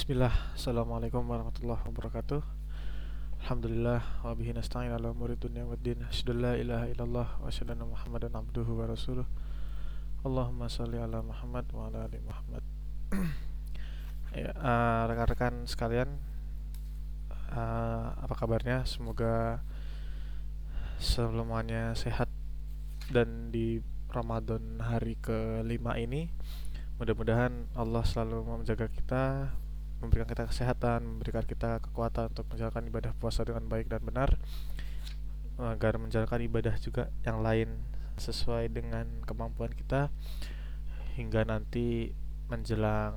Bismillah, 0.00 0.32
Assalamualaikum 0.56 1.28
warahmatullahi 1.28 1.84
wabarakatuh. 1.84 2.40
Alhamdulillah, 3.44 4.00
wa 4.24 4.32
bihi 4.32 4.56
nasta'in 4.56 4.96
ala 4.96 5.12
umuri 5.12 5.36
dunia 5.36 5.68
wa 5.68 5.76
din. 5.76 6.00
La 6.40 6.56
ilaha 6.56 6.88
illallah 6.88 7.28
wa 7.36 7.44
asyadu 7.44 7.76
muhammadan 7.84 8.32
abduhu 8.32 8.80
wa 8.80 8.88
rasuluh. 8.88 9.28
Allahumma 10.24 10.72
salli 10.72 10.96
ala 10.96 11.20
Muhammad 11.20 11.68
wa 11.76 11.92
ala 11.92 12.08
ali 12.08 12.16
Muhammad. 12.24 12.64
Ya, 14.32 14.56
uh, 14.56 15.04
Rekan-rekan 15.04 15.68
sekalian 15.68 16.16
uh, 17.52 18.16
Apa 18.24 18.40
kabarnya? 18.40 18.88
Semoga 18.88 19.60
semuanya 20.96 21.92
sehat 21.92 22.32
dan 23.12 23.52
di 23.52 23.84
Ramadan 24.08 24.80
hari 24.80 25.20
kelima 25.20 26.00
ini 26.00 26.32
mudah-mudahan 26.96 27.68
Allah 27.76 28.00
selalu 28.00 28.48
menjaga 28.48 28.88
kita 28.88 29.52
memberikan 30.00 30.28
kita 30.28 30.48
kesehatan, 30.48 31.04
memberikan 31.04 31.44
kita 31.44 31.80
kekuatan 31.84 32.32
untuk 32.32 32.48
menjalankan 32.48 32.84
ibadah 32.88 33.12
puasa 33.16 33.44
dengan 33.44 33.68
baik 33.68 33.92
dan 33.92 34.00
benar 34.00 34.40
agar 35.60 36.00
menjalankan 36.00 36.40
ibadah 36.40 36.74
juga 36.80 37.12
yang 37.20 37.44
lain 37.44 37.84
sesuai 38.16 38.72
dengan 38.72 39.04
kemampuan 39.28 39.72
kita 39.76 40.08
hingga 41.20 41.44
nanti 41.44 42.16
menjelang 42.48 43.16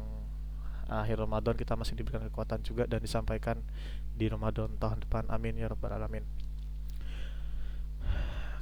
akhir 0.92 1.24
Ramadan 1.24 1.56
kita 1.56 1.80
masih 1.80 1.96
diberikan 1.96 2.28
kekuatan 2.28 2.60
juga 2.62 2.84
dan 2.84 3.00
disampaikan 3.00 3.64
di 4.14 4.28
Ramadan 4.28 4.76
tahun 4.78 5.08
depan. 5.08 5.32
Amin 5.32 5.56
ya 5.56 5.72
rabbal 5.72 5.96
alamin. 5.96 6.28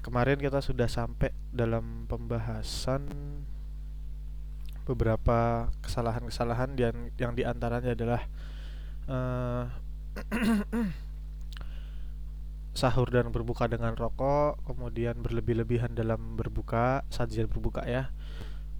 Kemarin 0.01 0.41
kita 0.41 0.65
sudah 0.65 0.89
sampai 0.89 1.29
dalam 1.53 2.09
pembahasan 2.09 3.05
beberapa 4.85 5.69
kesalahan-kesalahan 5.85 6.73
yang 6.75 6.95
yang 7.15 7.31
di 7.37 7.43
antaranya 7.45 7.93
adalah 7.93 8.21
uh, 9.07 9.63
sahur 12.71 13.11
dan 13.11 13.29
berbuka 13.35 13.67
dengan 13.67 13.93
rokok, 13.95 14.63
kemudian 14.63 15.19
berlebih-lebihan 15.19 15.91
dalam 15.91 16.39
berbuka, 16.39 17.03
sajian 17.11 17.51
berbuka 17.51 17.83
ya. 17.83 18.09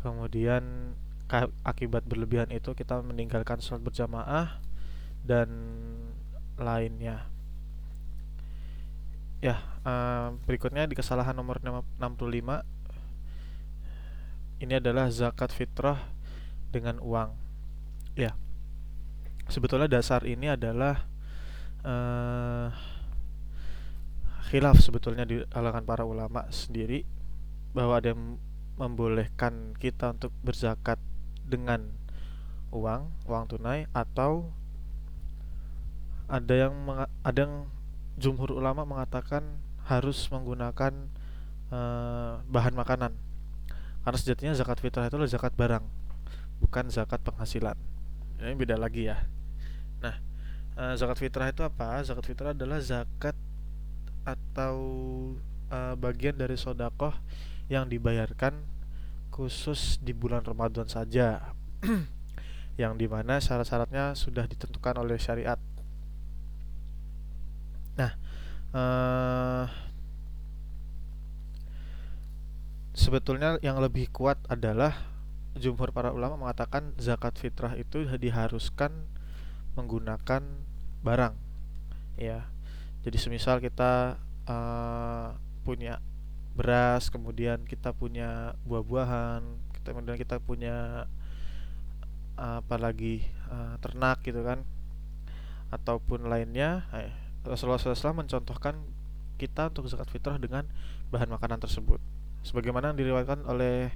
Kemudian 0.02 0.96
akibat 1.64 2.04
berlebihan 2.08 2.52
itu 2.52 2.76
kita 2.76 3.00
meninggalkan 3.04 3.64
sholat 3.64 3.84
berjamaah 3.84 4.60
dan 5.24 5.48
lainnya. 6.60 7.28
Ya, 9.42 9.58
uh, 9.88 10.38
berikutnya 10.46 10.86
di 10.86 10.94
kesalahan 10.94 11.34
nomor 11.34 11.58
65 11.62 11.98
ini 14.62 14.78
adalah 14.78 15.10
zakat 15.10 15.50
fitrah 15.50 15.98
dengan 16.70 17.02
uang. 17.02 17.34
Ya. 18.14 18.38
Sebetulnya 19.50 19.90
dasar 19.90 20.24
ini 20.24 20.54
adalah 20.54 21.10
uh, 21.82 22.70
khilaf 24.54 24.78
sebetulnya 24.80 25.26
di 25.26 25.42
kalangan 25.50 25.84
para 25.84 26.06
ulama 26.06 26.46
sendiri 26.54 27.04
bahwa 27.74 27.98
ada 27.98 28.14
yang 28.14 28.38
membolehkan 28.78 29.74
kita 29.82 30.14
untuk 30.14 30.32
berzakat 30.46 31.02
dengan 31.44 31.90
uang, 32.72 33.12
uang 33.28 33.44
tunai 33.50 33.90
atau 33.92 34.48
ada 36.32 36.54
yang 36.56 36.76
ada 37.28 37.40
yang 37.44 37.68
jumhur 38.16 38.56
ulama 38.56 38.88
mengatakan 38.88 39.44
harus 39.84 40.32
menggunakan 40.32 41.12
uh, 41.74 42.40
bahan 42.48 42.72
makanan 42.72 43.12
karena 44.02 44.18
sejatinya 44.18 44.54
zakat 44.58 44.82
fitrah 44.82 45.06
itu 45.06 45.16
adalah 45.18 45.30
zakat 45.30 45.54
barang, 45.54 45.86
bukan 46.58 46.86
zakat 46.90 47.22
penghasilan. 47.22 47.78
Ini 48.42 48.58
beda 48.58 48.74
lagi 48.74 49.06
ya. 49.06 49.22
Nah, 50.02 50.18
uh, 50.74 50.94
zakat 50.98 51.22
fitrah 51.22 51.54
itu 51.54 51.62
apa? 51.62 52.02
Zakat 52.02 52.26
fitrah 52.26 52.58
adalah 52.58 52.82
zakat 52.82 53.38
atau 54.26 54.78
uh, 55.70 55.94
bagian 55.98 56.34
dari 56.34 56.58
sodakoh 56.58 57.14
yang 57.70 57.86
dibayarkan 57.86 58.58
khusus 59.30 60.02
di 60.02 60.18
bulan 60.18 60.42
Ramadan 60.42 60.90
saja, 60.90 61.54
yang 62.82 62.98
di 62.98 63.06
mana 63.06 63.38
syarat-syaratnya 63.38 64.18
sudah 64.18 64.50
ditentukan 64.50 64.98
oleh 64.98 65.22
syariat. 65.22 65.62
Nah, 68.02 68.12
uh, 68.74 69.91
sebetulnya 72.92 73.58
yang 73.64 73.80
lebih 73.80 74.12
kuat 74.12 74.40
adalah 74.52 75.12
jumhur 75.56 75.92
para 75.92 76.16
ulama 76.16 76.48
mengatakan 76.48 76.96
zakat 76.96 77.36
fitrah 77.36 77.76
itu 77.76 78.08
diharuskan 78.08 78.92
menggunakan 79.76 80.44
barang 81.04 81.36
ya. 82.20 82.48
Jadi 83.02 83.18
semisal 83.18 83.58
kita 83.60 84.22
uh, 84.46 85.36
punya 85.66 86.00
beras 86.52 87.08
kemudian 87.08 87.64
kita 87.64 87.96
punya 87.96 88.60
buah-buahan 88.68 89.72
kemudian 89.82 90.20
kita 90.20 90.38
punya 90.44 91.08
uh, 92.36 92.60
apalagi 92.62 93.26
uh, 93.50 93.80
ternak 93.80 94.22
gitu 94.22 94.44
kan 94.44 94.62
ataupun 95.72 96.28
lainnya 96.28 96.86
eh, 96.92 97.16
Rasulullah 97.48 97.80
SAW 97.80 98.22
mencontohkan 98.22 98.76
kita 99.40 99.72
untuk 99.72 99.88
zakat 99.88 100.12
fitrah 100.12 100.36
dengan 100.38 100.68
bahan 101.10 101.32
makanan 101.32 101.64
tersebut 101.64 102.04
sebagaimana 102.42 102.94
diriwayatkan 102.98 103.46
oleh 103.46 103.94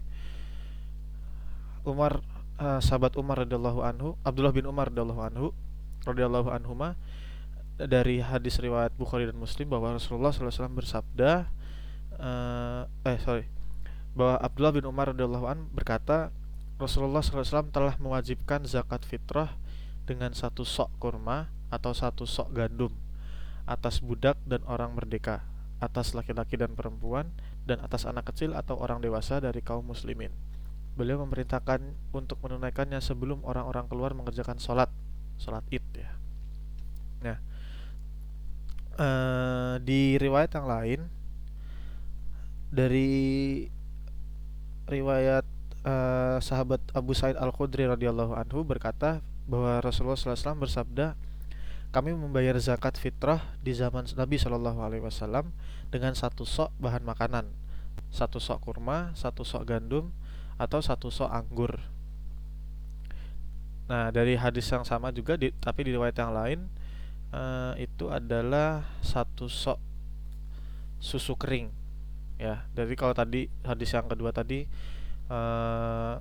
Umar 1.85 2.21
uh, 2.57 2.81
sahabat 2.81 3.13
Umar 3.17 3.45
radhiyallahu 3.45 3.81
anhu 3.85 4.17
Abdullah 4.25 4.53
bin 4.53 4.65
Umar 4.65 4.89
radhiyallahu 4.89 5.21
anhu 5.21 5.47
radhiyallahu 6.05 6.49
anhuma 6.53 6.97
dari 7.75 8.23
hadis 8.23 8.57
riwayat 8.61 8.95
Bukhari 8.95 9.27
dan 9.27 9.35
Muslim 9.35 9.67
bahwa 9.67 9.97
Rasulullah 9.99 10.31
SAW 10.31 10.71
bersabda 10.71 11.51
uh, 12.17 13.07
eh 13.09 13.19
sorry 13.19 13.45
bahwa 14.15 14.39
Abdullah 14.39 14.73
bin 14.73 14.85
Umar 14.87 15.11
radhiyallahu 15.11 15.45
an 15.45 15.67
berkata 15.75 16.31
Rasulullah 16.79 17.23
SAW 17.23 17.71
telah 17.71 17.95
mewajibkan 17.99 18.63
zakat 18.67 19.03
fitrah 19.03 19.55
dengan 20.07 20.31
satu 20.31 20.63
sok 20.63 20.91
kurma 20.99 21.51
atau 21.71 21.91
satu 21.91 22.23
sok 22.23 22.55
gandum 22.55 22.93
atas 23.65 23.99
budak 23.99 24.37
dan 24.45 24.61
orang 24.69 24.93
merdeka 24.93 25.43
atas 25.83 26.15
laki-laki 26.15 26.55
dan 26.55 26.73
perempuan 26.73 27.29
dan 27.67 27.83
atas 27.83 28.07
anak 28.07 28.31
kecil 28.31 28.55
atau 28.55 28.79
orang 28.79 29.03
dewasa 29.03 29.43
dari 29.43 29.59
kaum 29.59 29.83
muslimin. 29.83 30.31
Beliau 30.95 31.19
memerintahkan 31.27 31.83
untuk 32.15 32.39
menunaikannya 32.39 33.03
sebelum 33.03 33.43
orang-orang 33.43 33.85
keluar 33.91 34.15
mengerjakan 34.15 34.61
sholat, 34.61 34.87
sholat 35.35 35.65
id 35.67 35.83
ya. 35.91 36.11
Nah, 37.25 37.37
uh, 38.95 39.75
di 39.83 40.15
riwayat 40.15 40.55
yang 40.55 40.67
lain 40.71 40.99
dari 42.71 43.11
riwayat 44.87 45.45
uh, 45.83 46.37
sahabat 46.39 46.79
Abu 46.95 47.11
Said 47.17 47.35
Al 47.35 47.51
Khudri 47.51 47.87
radhiyallahu 47.87 48.35
anhu 48.35 48.63
berkata 48.63 49.19
bahwa 49.45 49.81
Rasulullah 49.81 50.17
SAW 50.17 50.63
bersabda 50.63 51.13
kami 51.95 52.11
membayar 52.11 52.59
zakat 52.59 52.99
fitrah 52.99 53.55
di 53.63 53.71
zaman 53.71 54.03
Nabi 54.19 54.35
Shallallahu 54.35 54.83
Alaihi 54.83 54.99
Wasallam 54.99 55.55
dengan 55.87 56.11
satu 56.11 56.43
sok 56.43 56.75
bahan 56.75 57.07
makanan, 57.07 57.47
satu 58.11 58.43
sok 58.43 58.67
kurma, 58.67 59.15
satu 59.15 59.47
sok 59.47 59.63
gandum, 59.63 60.11
atau 60.59 60.83
satu 60.83 61.07
sok 61.07 61.31
anggur. 61.31 61.79
Nah 63.87 64.11
dari 64.11 64.35
hadis 64.35 64.67
yang 64.67 64.83
sama 64.83 65.15
juga, 65.15 65.39
di, 65.39 65.55
tapi 65.55 65.87
di 65.87 65.95
riwayat 65.95 66.19
yang 66.19 66.35
lain 66.35 66.59
uh, 67.31 67.79
itu 67.79 68.11
adalah 68.11 68.83
satu 68.99 69.47
sok 69.47 69.79
susu 70.99 71.39
kering. 71.39 71.71
Ya, 72.35 72.67
jadi 72.75 72.91
kalau 72.99 73.15
tadi 73.15 73.47
hadis 73.63 73.95
yang 73.95 74.11
kedua 74.11 74.35
tadi 74.35 74.67
uh, 75.31 76.19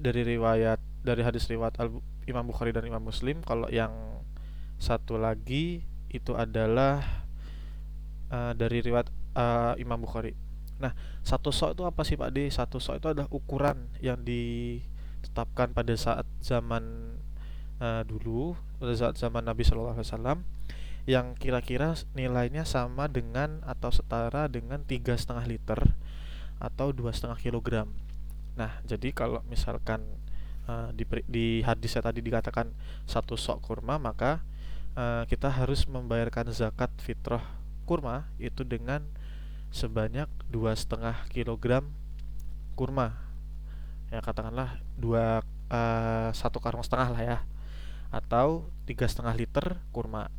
dari 0.00 0.24
riwayat 0.24 0.80
dari 1.04 1.20
hadis 1.20 1.44
riwayat 1.52 1.76
Al 1.84 1.92
Imam 2.24 2.48
Bukhari 2.48 2.72
dan 2.72 2.88
Imam 2.88 3.04
Muslim, 3.04 3.44
kalau 3.44 3.68
yang 3.68 3.92
satu 4.84 5.16
lagi 5.16 5.80
itu 6.12 6.36
adalah 6.36 7.00
uh, 8.28 8.52
dari 8.52 8.84
riwayat 8.84 9.08
uh, 9.32 9.72
Imam 9.80 9.96
Bukhari. 10.04 10.36
Nah, 10.76 10.92
satu 11.24 11.48
sok 11.48 11.80
itu 11.80 11.82
apa 11.88 12.04
sih 12.04 12.20
Pak 12.20 12.30
D? 12.36 12.52
Satu 12.52 12.76
sok 12.76 13.00
itu 13.00 13.06
adalah 13.08 13.30
ukuran 13.32 13.88
yang 14.04 14.20
ditetapkan 14.20 15.72
pada 15.72 15.96
saat 15.96 16.28
zaman 16.44 17.16
uh, 17.80 18.04
dulu, 18.04 18.52
pada 18.76 18.92
saat 18.92 19.14
zaman 19.16 19.48
Nabi 19.48 19.64
Shallallahu 19.64 19.96
Alaihi 19.96 20.10
Wasallam 20.12 20.38
yang 21.04 21.36
kira-kira 21.36 21.96
nilainya 22.16 22.64
sama 22.68 23.08
dengan 23.08 23.60
atau 23.64 23.92
setara 23.92 24.48
dengan 24.48 24.84
tiga 24.84 25.16
setengah 25.16 25.44
liter 25.48 25.80
atau 26.60 26.92
dua 26.92 27.12
setengah 27.12 27.36
kilogram. 27.40 27.88
Nah, 28.56 28.80
jadi 28.88 29.12
kalau 29.12 29.44
misalkan 29.50 30.00
uh, 30.68 30.88
di, 30.96 31.04
di 31.28 31.60
hadisnya 31.60 32.04
tadi 32.04 32.24
dikatakan 32.24 32.72
satu 33.04 33.36
sok 33.36 33.64
kurma, 33.64 34.00
maka 34.00 34.40
uh, 34.94 35.22
kita 35.26 35.50
harus 35.50 35.86
membayarkan 35.86 36.50
zakat 36.54 36.90
fitrah 37.02 37.42
kurma 37.84 38.26
itu 38.40 38.64
dengan 38.64 39.04
sebanyak 39.74 40.30
dua 40.48 40.74
setengah 40.78 41.26
kilogram 41.30 41.90
kurma. 42.78 43.18
Ya 44.08 44.22
katakanlah 44.22 44.78
dua 44.94 45.42
uh, 45.70 46.30
satu 46.30 46.62
karung 46.62 46.86
setengah 46.86 47.08
lah 47.10 47.22
ya. 47.22 47.38
Atau 48.14 48.70
tiga 48.86 49.10
setengah 49.10 49.34
liter 49.34 49.78
kurma. 49.90 50.30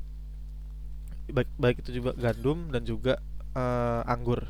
Baik 1.27 1.49
baik 1.59 1.77
itu 1.83 1.99
juga 1.99 2.15
gandum 2.15 2.71
dan 2.71 2.87
juga 2.87 3.19
uh, 3.51 4.01
anggur. 4.07 4.47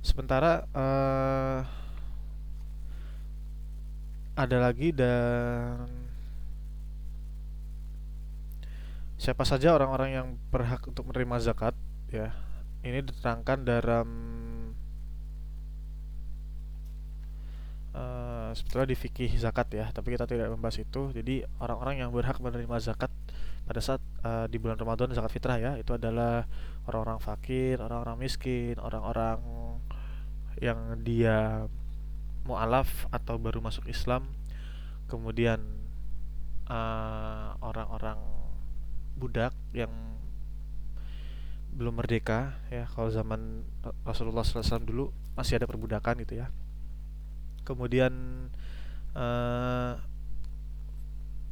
Sementara 0.00 0.64
uh, 0.72 1.60
ada 4.32 4.56
lagi 4.56 4.96
dan 4.96 5.99
siapa 9.20 9.44
saja 9.44 9.76
orang-orang 9.76 10.10
yang 10.16 10.26
berhak 10.48 10.80
untuk 10.88 11.04
menerima 11.12 11.36
zakat 11.44 11.76
ya 12.08 12.32
ini 12.80 13.04
diterangkan 13.04 13.68
dalam 13.68 14.08
uh, 17.92 18.50
sebetulnya 18.56 18.88
di 18.88 18.96
fikih 18.96 19.28
zakat 19.36 19.68
ya 19.76 19.92
tapi 19.92 20.16
kita 20.16 20.24
tidak 20.24 20.48
membahas 20.48 20.80
itu. 20.80 21.12
Jadi 21.12 21.44
orang-orang 21.60 22.00
yang 22.00 22.10
berhak 22.16 22.40
menerima 22.40 22.80
zakat 22.80 23.12
pada 23.68 23.80
saat 23.84 24.00
uh, 24.24 24.48
di 24.48 24.56
bulan 24.56 24.80
Ramadan 24.80 25.12
zakat 25.12 25.36
fitrah 25.36 25.60
ya 25.60 25.76
itu 25.76 25.92
adalah 25.94 26.48
orang-orang 26.88 27.20
fakir 27.20 27.76
orang-orang 27.78 28.16
miskin 28.18 28.74
orang-orang 28.80 29.38
yang 30.58 30.96
dia 31.04 31.68
mualaf 32.48 33.04
atau 33.12 33.36
baru 33.36 33.60
masuk 33.60 33.84
Islam. 33.86 34.24
Kemudian 35.10 35.60
eh, 36.70 37.48
orang-orang 37.60 38.18
uh, 38.18 38.39
budak 39.20 39.52
yang 39.76 39.92
belum 41.70 42.02
merdeka 42.02 42.58
ya 42.72 42.88
kalau 42.90 43.12
zaman 43.14 43.62
Rasulullah 44.02 44.42
SAW 44.42 44.82
dulu 44.82 45.14
masih 45.38 45.60
ada 45.60 45.70
perbudakan 45.70 46.24
gitu 46.26 46.42
ya. 46.42 46.50
Kemudian 47.62 48.12
uh, 49.14 49.94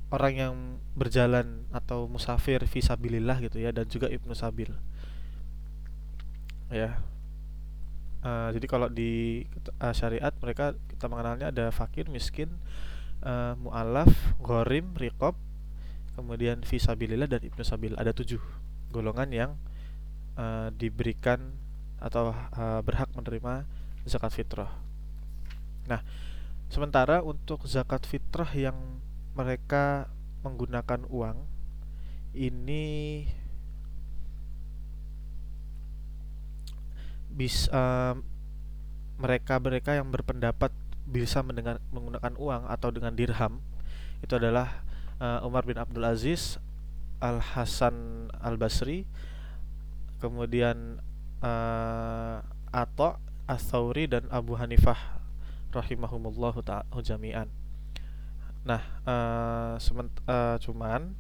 orang 0.09 0.35
yang 0.35 0.55
berjalan 0.97 1.69
atau 1.71 2.09
musafir 2.09 2.65
visabilillah 2.65 3.39
gitu 3.45 3.63
ya 3.63 3.71
dan 3.71 3.87
juga 3.87 4.11
ibnu 4.11 4.35
sabil. 4.35 4.73
Ya. 6.73 6.99
Uh, 8.19 8.51
jadi 8.51 8.67
kalau 8.67 8.91
di 8.91 9.47
uh, 9.79 9.95
syariat 9.95 10.35
mereka 10.43 10.75
kita 10.91 11.07
mengenalnya 11.07 11.55
ada 11.55 11.71
fakir 11.71 12.11
miskin 12.11 12.51
uh, 13.23 13.55
mualaf 13.55 14.11
gorim 14.43 14.91
rikob 14.99 15.39
kemudian 16.19 16.67
visabilillah 16.67 17.31
dan 17.31 17.47
ibnu 17.47 17.63
sabil 17.63 17.95
ada 17.95 18.11
tujuh 18.11 18.43
golongan 18.91 19.31
yang 19.31 19.51
uh, 20.35 20.75
diberikan 20.75 21.55
atau 22.03 22.35
uh, 22.35 22.83
berhak 22.83 23.07
menerima 23.15 23.63
zakat 24.03 24.35
fitrah. 24.35 24.75
Nah, 25.87 26.03
sementara 26.67 27.23
untuk 27.23 27.71
zakat 27.71 28.03
fitrah 28.03 28.51
yang 28.51 28.99
mereka 29.39 30.11
menggunakan 30.43 31.07
uang 31.07 31.39
ini 32.35 33.23
bisa 37.31 37.71
uh, 37.71 38.15
mereka 39.23 39.63
mereka 39.63 39.95
yang 39.95 40.11
berpendapat 40.11 40.75
bisa 41.07 41.47
mendengar, 41.47 41.79
menggunakan 41.95 42.35
uang 42.35 42.63
atau 42.67 42.91
dengan 42.91 43.15
dirham 43.15 43.63
itu 44.21 44.35
adalah 44.35 44.83
uh, 45.19 45.47
Umar 45.47 45.67
bin 45.67 45.79
Abdul 45.79 46.07
Aziz, 46.07 46.59
Al 47.19 47.43
Hasan 47.43 48.29
Al 48.39 48.57
Basri, 48.59 49.07
kemudian 50.23 51.03
uh, 51.43 52.43
Ato 52.71 53.19
As-Sauri 53.49 54.07
dan 54.11 54.29
Abu 54.29 54.55
Hanifah 54.59 55.19
rahimahumullahu 55.73 56.61
ta'ala 56.65 57.01
jami'an. 57.01 57.49
Nah, 58.67 58.83
uh, 59.09 59.81
uh, 59.81 60.57
cuman 60.61 61.17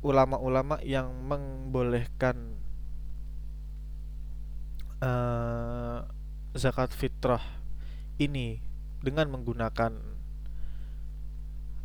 ulama-ulama 0.00 0.76
uh, 0.80 0.84
yang 0.84 1.08
membolehkan 1.28 2.56
uh, 5.00 6.04
zakat 6.52 6.92
fitrah 6.92 7.42
ini 8.20 8.60
dengan 9.00 9.32
menggunakan 9.32 10.19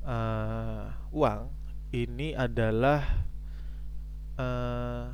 uh, 0.06 0.94
uang 1.12 1.50
ini 1.92 2.38
adalah 2.38 3.26
uh, 4.40 5.12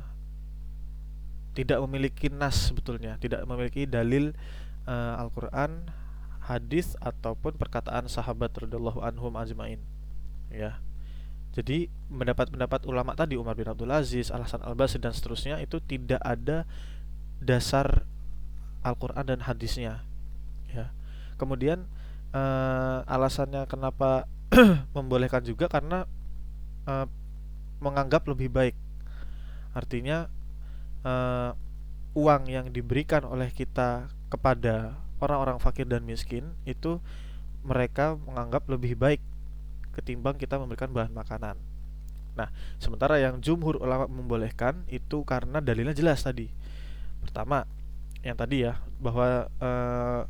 tidak 1.52 1.78
memiliki 1.84 2.32
nas 2.32 2.72
sebetulnya, 2.72 3.20
tidak 3.20 3.44
memiliki 3.44 3.84
dalil 3.84 4.32
uh, 4.88 5.20
Al-Qur'an, 5.20 5.88
hadis 6.42 6.96
ataupun 6.98 7.54
perkataan 7.60 8.08
sahabat 8.08 8.50
radhiyallahu 8.56 9.04
anhum 9.04 9.36
ajmain. 9.36 9.78
Ya. 10.48 10.80
Jadi 11.52 11.92
pendapat-pendapat 12.08 12.88
ulama 12.88 13.12
tadi 13.12 13.36
Umar 13.36 13.52
bin 13.52 13.68
Abdul 13.68 13.92
Aziz, 13.92 14.32
Al 14.32 14.48
Hasan 14.48 14.64
Al 14.64 14.72
Basri 14.72 14.96
dan 14.96 15.12
seterusnya 15.12 15.60
itu 15.60 15.84
tidak 15.84 16.24
ada 16.24 16.64
dasar 17.44 18.08
Al-Qur'an 18.80 19.28
dan 19.28 19.44
hadisnya. 19.44 20.00
Ya. 20.72 20.96
Kemudian 21.36 21.84
uh, 22.32 23.04
alasannya 23.04 23.68
kenapa 23.68 24.24
membolehkan 24.96 25.40
juga 25.42 25.66
karena 25.68 26.04
uh, 26.84 27.06
menganggap 27.80 28.28
lebih 28.28 28.52
baik. 28.52 28.76
Artinya 29.72 30.28
uh, 31.02 31.56
uang 32.12 32.42
yang 32.52 32.68
diberikan 32.68 33.24
oleh 33.24 33.48
kita 33.48 34.12
kepada 34.28 35.00
orang-orang 35.22 35.56
fakir 35.56 35.88
dan 35.88 36.04
miskin 36.04 36.52
itu 36.68 37.00
mereka 37.62 38.18
menganggap 38.18 38.66
lebih 38.68 38.98
baik 38.98 39.20
ketimbang 39.96 40.36
kita 40.36 40.56
memberikan 40.56 40.90
bahan 40.90 41.12
makanan. 41.12 41.56
Nah, 42.32 42.48
sementara 42.80 43.20
yang 43.20 43.44
jumhur 43.44 43.76
ulama 43.76 44.08
membolehkan 44.08 44.88
itu 44.88 45.20
karena 45.28 45.60
dalilnya 45.60 45.92
jelas 45.92 46.24
tadi. 46.24 46.48
Pertama, 47.20 47.68
yang 48.24 48.34
tadi 48.34 48.64
ya 48.64 48.80
bahwa 48.98 49.52
uh, 49.60 50.20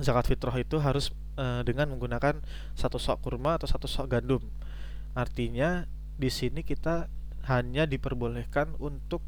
zakat 0.00 0.32
fitrah 0.32 0.56
itu 0.56 0.80
harus 0.80 1.12
uh, 1.36 1.62
dengan 1.62 1.92
menggunakan 1.94 2.40
satu 2.74 2.96
sok 3.00 3.22
kurma 3.24 3.60
atau 3.60 3.68
satu 3.68 3.86
sok 3.86 4.12
gandum. 4.12 4.42
Artinya 5.16 5.88
di 6.16 6.28
sini 6.32 6.64
kita 6.64 7.08
hanya 7.46 7.86
diperbolehkan 7.86 8.74
untuk 8.82 9.22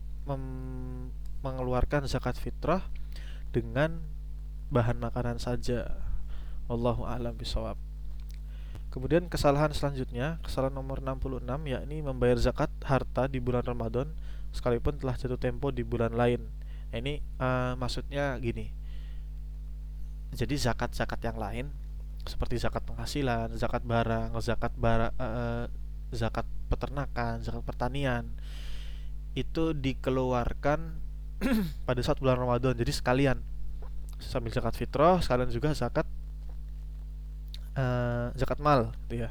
mengeluarkan 1.41 2.05
zakat 2.11 2.37
fitrah 2.37 2.85
dengan 3.55 4.03
bahan 4.69 5.01
makanan 5.01 5.41
saja. 5.41 5.97
Wallahu 6.69 7.09
a'lam 7.09 7.33
bisawab. 7.33 7.81
Kemudian 8.93 9.29
kesalahan 9.29 9.73
selanjutnya, 9.73 10.41
kesalahan 10.45 10.77
nomor 10.77 11.01
66 11.01 11.45
yakni 11.69 12.01
membayar 12.01 12.37
zakat 12.41 12.73
harta 12.85 13.29
di 13.29 13.41
bulan 13.41 13.65
Ramadan 13.65 14.13
sekalipun 14.53 14.97
telah 14.97 15.17
jatuh 15.17 15.41
tempo 15.41 15.69
di 15.73 15.85
bulan 15.85 16.13
lain. 16.17 16.45
Ini 16.93 17.21
uh, 17.41 17.77
maksudnya 17.77 18.37
gini. 18.41 18.73
Jadi 20.33 20.57
zakat-zakat 20.61 21.21
yang 21.25 21.41
lain 21.41 21.67
seperti 22.29 22.61
zakat 22.61 22.85
penghasilan, 22.85 23.57
zakat 23.57 23.83
barang, 23.83 24.37
zakat 24.45 24.73
bara, 24.77 25.11
uh, 25.17 25.65
zakat 26.13 26.45
peternakan, 26.69 27.41
zakat 27.41 27.65
pertanian 27.65 28.29
itu 29.33 29.73
dikeluarkan 29.73 31.01
pada 31.89 32.01
saat 32.05 32.21
bulan 32.21 32.37
Ramadan. 32.37 32.77
Jadi 32.77 32.93
sekalian 32.93 33.41
sambil 34.19 34.51
zakat 34.51 34.75
fitrah 34.75 35.23
sekalian 35.23 35.47
juga 35.49 35.71
zakat 35.73 36.07
uh, 37.79 38.35
zakat 38.35 38.59
mal 38.59 38.93
gitu 39.07 39.25
ya. 39.27 39.31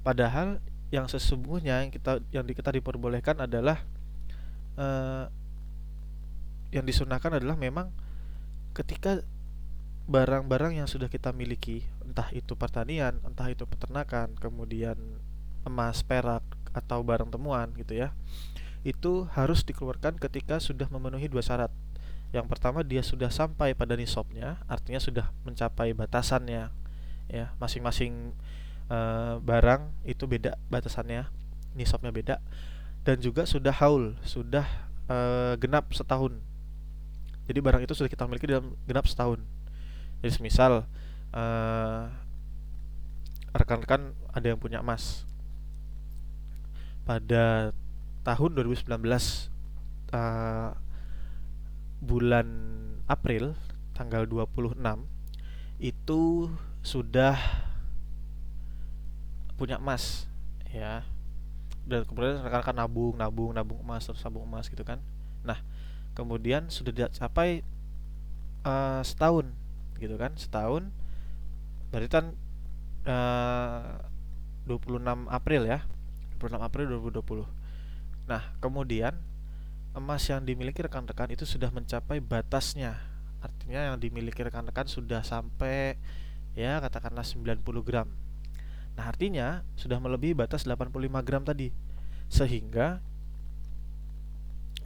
Padahal 0.00 0.58
yang 0.90 1.06
sesungguhnya 1.06 1.86
yang 1.86 1.92
kita 1.92 2.18
yang 2.34 2.44
kita 2.48 2.72
diperbolehkan 2.74 3.38
adalah 3.44 3.84
uh, 4.80 5.28
yang 6.74 6.86
disunahkan 6.86 7.38
adalah 7.38 7.54
memang 7.58 7.92
ketika 8.74 9.20
barang-barang 10.10 10.82
yang 10.82 10.88
sudah 10.90 11.06
kita 11.06 11.30
miliki 11.30 11.86
entah 12.02 12.26
itu 12.34 12.58
pertanian 12.58 13.22
entah 13.22 13.46
itu 13.46 13.62
peternakan 13.62 14.34
kemudian 14.34 14.98
emas 15.62 16.02
perak 16.02 16.42
atau 16.74 17.06
barang 17.06 17.30
temuan 17.30 17.70
gitu 17.78 17.94
ya 17.94 18.10
itu 18.80 19.28
harus 19.36 19.60
dikeluarkan 19.60 20.16
ketika 20.16 20.56
sudah 20.56 20.88
memenuhi 20.88 21.28
dua 21.28 21.44
syarat. 21.44 21.68
Yang 22.30 22.46
pertama 22.48 22.80
dia 22.86 23.02
sudah 23.04 23.28
sampai 23.28 23.74
pada 23.76 23.98
nisabnya, 23.98 24.62
artinya 24.70 25.02
sudah 25.02 25.26
mencapai 25.44 25.92
batasannya. 25.92 26.72
Ya, 27.30 27.46
masing-masing 27.62 28.34
e, 28.88 28.98
barang 29.42 29.90
itu 30.08 30.24
beda 30.24 30.56
batasannya, 30.72 31.28
nisabnya 31.76 32.10
beda. 32.14 32.36
Dan 33.04 33.20
juga 33.20 33.44
sudah 33.44 33.74
haul, 33.82 34.16
sudah 34.24 34.64
e, 35.10 35.16
genap 35.60 35.92
setahun. 35.92 36.40
Jadi 37.50 37.58
barang 37.60 37.82
itu 37.84 37.92
sudah 37.92 38.08
kita 38.08 38.24
miliki 38.30 38.48
dalam 38.48 38.78
genap 38.86 39.04
setahun. 39.10 39.42
Jadi 40.20 40.32
semisal 40.36 40.84
rekan-rekan 43.56 44.12
ada 44.30 44.46
yang 44.46 44.60
punya 44.60 44.84
emas. 44.84 45.24
Pada 47.08 47.74
tahun 48.22 48.50
2019 48.54 48.86
uh, 50.12 50.70
bulan 52.00 52.48
April 53.08 53.56
tanggal 53.96 54.28
26 54.28 54.76
itu 55.80 56.52
sudah 56.84 57.36
punya 59.56 59.80
emas 59.80 60.28
ya. 60.68 61.04
Dan 61.84 62.04
kemudian 62.06 62.44
rekan-rekan 62.44 62.76
nabung 62.76 63.16
nabung 63.16 63.50
nabung 63.56 63.80
emas 63.82 64.06
terus 64.06 64.22
nabung 64.22 64.46
emas 64.46 64.68
gitu 64.68 64.84
kan. 64.84 65.00
Nah 65.42 65.58
kemudian 66.14 66.68
sudah 66.68 66.92
dicapai 66.92 67.64
uh, 68.62 69.00
setahun 69.00 69.59
gitu 70.00 70.16
kan 70.16 70.32
setahun. 70.40 70.88
Berarti 71.92 72.08
kan 72.08 72.24
uh, 73.04 74.00
26 74.64 75.28
April 75.28 75.62
ya? 75.68 75.84
26 76.40 76.56
April 76.56 76.84
2020 77.12 77.60
nah 78.30 78.54
kemudian 78.62 79.18
emas 79.90 80.22
yang 80.30 80.46
dimiliki 80.46 80.86
rekan-rekan 80.86 81.34
itu 81.34 81.42
sudah 81.42 81.74
mencapai 81.74 82.22
batasnya. 82.22 82.94
Artinya 83.42 83.90
yang 83.90 83.96
dimiliki 83.98 84.38
rekan-rekan 84.46 84.86
sudah 84.86 85.26
sampai 85.26 85.98
ya 86.54 86.78
katakanlah 86.78 87.26
90 87.26 87.58
gram. 87.82 88.06
Nah 88.94 89.04
artinya 89.10 89.66
sudah 89.74 89.98
melebihi 89.98 90.38
batas 90.38 90.62
85 90.62 91.26
gram 91.26 91.42
tadi. 91.42 91.74
Sehingga 92.30 93.02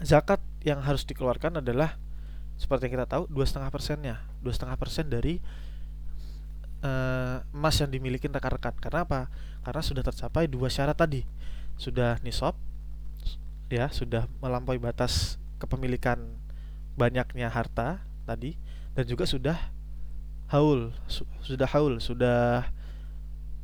zakat 0.01 0.41
yang 0.65 0.81
harus 0.81 1.05
dikeluarkan 1.05 1.61
adalah 1.61 2.01
seperti 2.55 2.89
yang 2.89 3.03
kita 3.03 3.09
tahu 3.11 3.25
dua 3.31 3.47
setengah 3.47 3.71
persennya. 3.71 4.17
Dua 4.41 4.53
setengah 4.55 4.79
persen 4.79 5.11
dari 5.11 5.43
uh, 6.85 7.43
emas 7.51 7.75
yang 7.81 7.91
dimiliki 7.91 8.31
rekan-rekan. 8.31 8.75
Karena 8.79 9.03
apa? 9.03 9.21
Karena 9.67 9.83
sudah 9.83 10.03
tercapai 10.07 10.47
dua 10.47 10.71
syarat 10.71 10.95
tadi. 10.95 11.27
Sudah 11.75 12.23
nisab 12.23 12.55
ya 13.73 13.91
sudah 13.91 14.29
melampaui 14.39 14.79
batas 14.79 15.41
kepemilikan 15.59 16.21
banyaknya 16.95 17.51
harta 17.51 18.05
tadi 18.23 18.55
dan 18.95 19.09
juga 19.09 19.27
sudah 19.27 19.59
haul 20.53 20.95
su 21.11 21.27
sudah 21.43 21.67
haul 21.75 21.99
sudah 21.99 22.71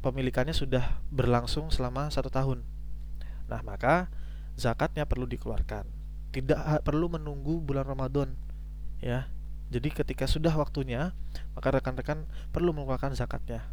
pemilikannya 0.02 0.56
sudah 0.56 0.98
berlangsung 1.12 1.68
selama 1.70 2.08
satu 2.10 2.32
tahun. 2.32 2.64
Nah 3.46 3.60
maka 3.62 4.08
zakatnya 4.58 5.04
perlu 5.06 5.28
dikeluarkan. 5.28 5.86
Tidak 6.30 6.82
perlu 6.86 7.10
menunggu 7.10 7.58
bulan 7.62 7.86
Ramadan 7.86 8.34
ya. 9.04 9.28
Jadi 9.70 9.88
ketika 9.94 10.26
sudah 10.26 10.50
waktunya 10.54 11.14
maka 11.54 11.70
rekan-rekan 11.70 12.26
perlu 12.50 12.74
mengeluarkan 12.74 13.14
zakatnya. 13.14 13.66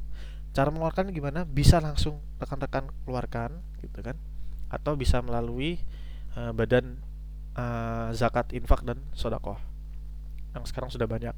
Cara 0.54 0.74
mengeluarkan 0.74 1.14
gimana? 1.14 1.46
Bisa 1.46 1.78
langsung 1.78 2.22
rekan-rekan 2.42 2.90
keluarkan 3.06 3.62
gitu 3.82 4.00
kan? 4.02 4.18
Atau 4.72 4.98
bisa 4.98 5.22
melalui 5.22 5.82
uh, 6.36 6.52
badan 6.52 7.02
uh, 7.58 8.10
zakat 8.14 8.54
infak 8.54 8.86
dan 8.86 9.02
sodakoh 9.14 9.58
yang 10.54 10.64
sekarang 10.66 10.90
sudah 10.90 11.06
banyak. 11.06 11.34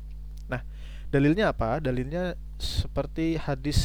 Nah 0.47 0.61
dalilnya 1.09 1.51
apa? 1.51 1.79
Dalilnya 1.83 2.35
seperti 2.59 3.39
hadis 3.39 3.79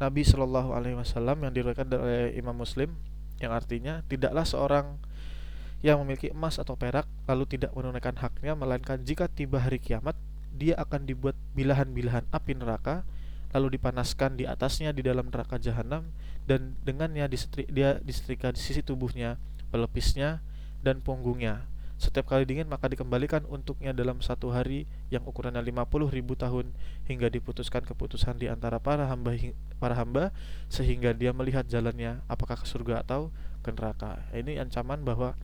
Nabi 0.00 0.24
Shallallahu 0.24 0.72
Alaihi 0.72 0.96
Wasallam 0.96 1.44
yang 1.44 1.52
diriwayatkan 1.52 1.92
oleh 1.92 2.32
Imam 2.32 2.56
Muslim 2.56 2.96
yang 3.40 3.52
artinya 3.52 4.00
tidaklah 4.08 4.44
seorang 4.44 5.00
yang 5.80 6.00
memiliki 6.04 6.28
emas 6.32 6.60
atau 6.60 6.76
perak 6.76 7.08
lalu 7.24 7.56
tidak 7.56 7.72
menunaikan 7.72 8.16
haknya 8.20 8.52
melainkan 8.52 9.00
jika 9.00 9.28
tiba 9.32 9.60
hari 9.60 9.80
kiamat 9.80 10.16
dia 10.52 10.76
akan 10.76 11.08
dibuat 11.08 11.36
bilahan-bilahan 11.56 12.28
api 12.28 12.52
neraka 12.52 13.08
lalu 13.56 13.80
dipanaskan 13.80 14.36
di 14.36 14.44
atasnya 14.44 14.92
di 14.92 15.00
dalam 15.02 15.32
neraka 15.32 15.58
jahanam 15.58 16.12
dan 16.46 16.78
dengannya 16.84 17.26
disetri, 17.26 17.66
dia 17.66 17.98
disetrika 18.04 18.52
di 18.52 18.60
sisi 18.60 18.84
tubuhnya 18.84 19.40
pelepisnya 19.72 20.44
dan 20.84 21.00
punggungnya 21.00 21.64
setiap 22.00 22.32
kali 22.32 22.48
dingin 22.48 22.64
maka 22.64 22.88
dikembalikan 22.88 23.44
untuknya 23.44 23.92
dalam 23.92 24.24
satu 24.24 24.48
hari 24.48 24.88
yang 25.12 25.20
ukurannya 25.28 25.60
50 25.60 26.08
ribu 26.08 26.32
tahun 26.32 26.72
hingga 27.04 27.28
diputuskan 27.28 27.84
keputusan 27.84 28.40
di 28.40 28.48
antara 28.48 28.80
para 28.80 29.04
hamba 29.04 29.36
para 29.76 29.92
hamba 29.92 30.32
sehingga 30.72 31.12
dia 31.12 31.36
melihat 31.36 31.68
jalannya 31.68 32.24
apakah 32.24 32.56
ke 32.56 32.64
surga 32.64 33.04
atau 33.04 33.28
ke 33.60 33.68
neraka. 33.76 34.24
Ini 34.32 34.64
ancaman 34.64 35.04
bahwa 35.04 35.36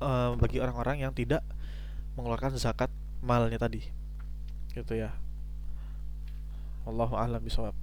uh, 0.00 0.36
bagi 0.36 0.60
orang-orang 0.60 1.04
yang 1.04 1.12
tidak 1.12 1.44
mengeluarkan 2.16 2.56
zakat 2.56 2.88
malnya 3.20 3.60
tadi. 3.60 3.84
Gitu 4.72 4.92
ya. 4.96 5.12
Allahu 6.86 7.18
a'lam 7.18 7.42
bisawab 7.42 7.74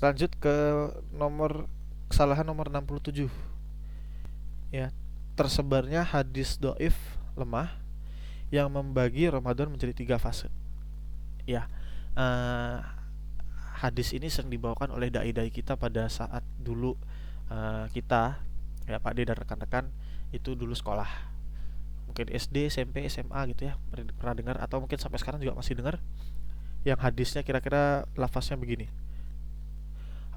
lanjut 0.00 0.28
ke 0.36 0.56
nomor 1.16 1.64
kesalahan 2.12 2.44
nomor 2.44 2.68
67 2.68 3.32
ya 4.68 4.92
tersebarnya 5.36 6.04
hadis 6.04 6.60
doif 6.60 6.96
lemah 7.36 7.72
yang 8.52 8.68
membagi 8.70 9.26
Ramadan 9.26 9.72
menjadi 9.72 9.90
tiga 9.90 10.16
fase. 10.22 10.48
Ya 11.48 11.66
uh, 12.14 12.78
hadis 13.82 14.14
ini 14.14 14.30
sering 14.30 14.52
dibawakan 14.52 14.94
oleh 14.94 15.10
dai-dai 15.12 15.50
kita 15.50 15.76
pada 15.76 16.08
saat 16.08 16.44
dulu 16.60 16.96
uh, 17.50 17.84
kita 17.90 18.40
ya 18.86 19.02
Pak 19.02 19.12
D 19.18 19.26
dan 19.26 19.36
rekan-rekan 19.36 19.84
itu 20.34 20.54
dulu 20.58 20.74
sekolah. 20.74 21.08
Mungkin 22.10 22.32
SD 22.32 22.70
SMP 22.72 23.04
SMA 23.10 23.52
gitu 23.52 23.68
ya 23.70 23.74
pernah 24.16 24.34
dengar 24.34 24.56
atau 24.62 24.80
mungkin 24.80 24.96
sampai 24.96 25.20
sekarang 25.20 25.42
juga 25.42 25.58
masih 25.58 25.76
dengar 25.76 26.00
yang 26.86 26.98
hadisnya 27.02 27.42
kira-kira 27.42 28.06
lafaznya 28.14 28.54
begini. 28.54 28.86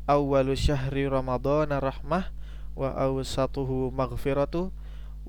Awwalu 0.09 0.57
syahri 0.57 1.05
ramadhana 1.05 1.77
rahmah 1.77 2.33
wa 2.73 2.89
awsatuhu 2.97 3.93
maghfiratu 3.93 4.73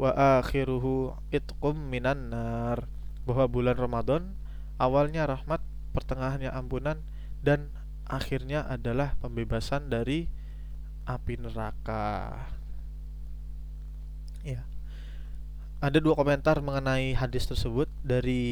wa 0.00 0.40
akhiruhu 0.40 1.12
itqum 1.28 1.76
minan 1.76 2.32
nar. 2.32 2.88
Bahwa 3.28 3.44
bulan 3.46 3.76
Ramadan 3.76 4.32
awalnya 4.80 5.28
rahmat 5.28 5.60
pertengahannya 5.92 6.48
ampunan 6.48 7.04
dan 7.44 7.68
akhirnya 8.08 8.64
adalah 8.64 9.14
pembebasan 9.20 9.92
dari 9.92 10.26
api 11.04 11.36
neraka 11.36 12.32
Ya. 14.46 14.64
Ada 15.80 15.96
dua 16.00 16.12
komentar 16.12 16.60
mengenai 16.60 17.16
hadis 17.16 17.48
tersebut 17.48 17.88
dari 18.04 18.44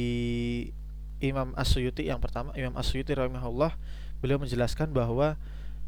Imam 1.21 1.53
As-Suyuti. 1.57 2.09
Yang 2.09 2.29
pertama 2.29 2.57
Imam 2.57 2.73
As-Suyuti 2.77 3.13
rahimahullah 3.13 3.77
beliau 4.25 4.41
menjelaskan 4.41 4.91
bahwa 4.97 5.37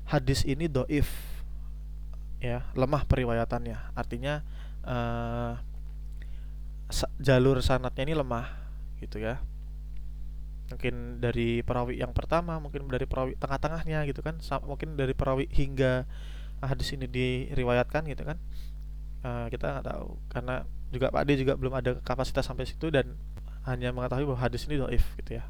hadis 0.04 0.44
ini 0.44 0.68
doif 0.68 1.08
ya 2.44 2.68
lemah 2.76 3.08
periwayatannya. 3.08 3.96
Artinya 3.96 4.44
uh, 4.84 5.56
jalur 7.20 7.62
sanatnya 7.64 8.04
ini 8.04 8.14
lemah 8.16 8.46
gitu 9.00 9.20
ya. 9.20 9.40
Mungkin 10.70 11.18
dari 11.18 11.64
perawi 11.66 11.98
yang 11.98 12.14
pertama 12.14 12.60
mungkin 12.62 12.86
dari 12.86 13.08
perawi 13.08 13.32
tengah-tengahnya 13.40 14.04
gitu 14.08 14.20
kan. 14.20 14.36
Mungkin 14.64 14.96
dari 14.96 15.16
perawi 15.16 15.48
hingga 15.48 16.04
hadis 16.60 16.92
ini 16.92 17.08
diriwayatkan 17.08 18.04
gitu 18.12 18.28
kan 18.28 18.36
uh, 19.24 19.46
kita 19.48 19.78
nggak 19.78 19.86
tahu. 19.86 20.08
Karena 20.28 20.64
juga 20.90 21.06
Pak 21.14 21.22
D 21.26 21.38
juga 21.38 21.54
belum 21.54 21.74
ada 21.76 21.96
kapasitas 22.02 22.46
sampai 22.46 22.66
situ 22.66 22.90
dan 22.90 23.14
hanya 23.68 23.92
mengetahui 23.92 24.26
bahwa 24.26 24.40
hadis 24.40 24.66
ini 24.66 24.80
doif 24.80 25.04
gitu 25.20 25.38
ya. 25.38 25.44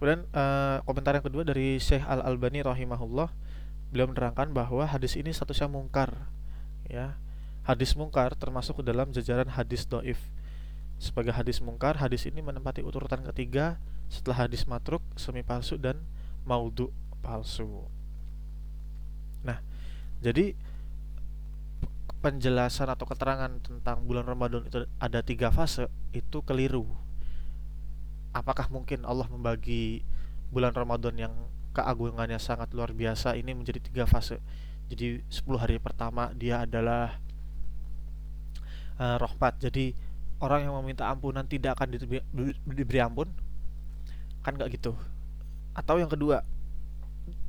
Kemudian 0.00 0.24
uh, 0.32 0.80
komentar 0.88 1.12
yang 1.12 1.24
kedua 1.24 1.44
dari 1.44 1.76
Syekh 1.76 2.00
Al 2.08 2.24
Albani 2.24 2.64
rahimahullah 2.64 3.28
beliau 3.92 4.08
menerangkan 4.08 4.48
bahwa 4.54 4.88
hadis 4.88 5.12
ini 5.14 5.28
statusnya 5.28 5.68
mungkar 5.68 6.30
ya. 6.88 7.20
Hadis 7.68 7.92
mungkar 7.92 8.32
termasuk 8.34 8.80
ke 8.80 8.82
dalam 8.88 9.12
jajaran 9.12 9.52
hadis 9.52 9.84
doif. 9.84 10.16
Sebagai 10.96 11.36
hadis 11.36 11.60
mungkar 11.60 12.00
hadis 12.00 12.24
ini 12.24 12.40
menempati 12.40 12.80
urutan 12.80 13.20
ketiga 13.28 13.76
setelah 14.08 14.48
hadis 14.48 14.64
matruk 14.64 15.04
semi 15.20 15.44
palsu 15.44 15.76
dan 15.76 16.00
maudhu 16.48 16.88
palsu. 17.20 17.84
Nah 19.44 19.60
jadi 20.24 20.56
penjelasan 22.20 22.92
atau 22.92 23.08
keterangan 23.08 23.48
tentang 23.64 24.04
bulan 24.04 24.28
Ramadan 24.28 24.68
itu 24.68 24.84
ada 25.00 25.24
tiga 25.24 25.48
fase 25.48 25.88
itu 26.12 26.44
keliru. 26.44 26.84
Apakah 28.36 28.68
mungkin 28.68 29.02
Allah 29.08 29.26
membagi 29.26 30.04
bulan 30.52 30.76
Ramadan 30.76 31.16
yang 31.16 31.34
keagungannya 31.72 32.36
sangat 32.36 32.76
luar 32.76 32.92
biasa 32.92 33.34
ini 33.40 33.56
menjadi 33.56 33.80
tiga 33.80 34.04
fase? 34.04 34.38
Jadi 34.92 35.24
10 35.32 35.48
hari 35.56 35.80
pertama 35.80 36.30
dia 36.36 36.68
adalah 36.68 37.16
uh, 39.00 39.16
rahmat. 39.16 39.56
Jadi 39.56 39.96
orang 40.44 40.68
yang 40.68 40.76
meminta 40.76 41.08
ampunan 41.08 41.48
tidak 41.48 41.80
akan 41.80 41.96
diberi, 41.96 42.20
diberi 42.68 43.00
ampun. 43.00 43.32
Kan 44.44 44.60
nggak 44.60 44.76
gitu. 44.76 44.92
Atau 45.72 45.96
yang 45.96 46.12
kedua, 46.12 46.44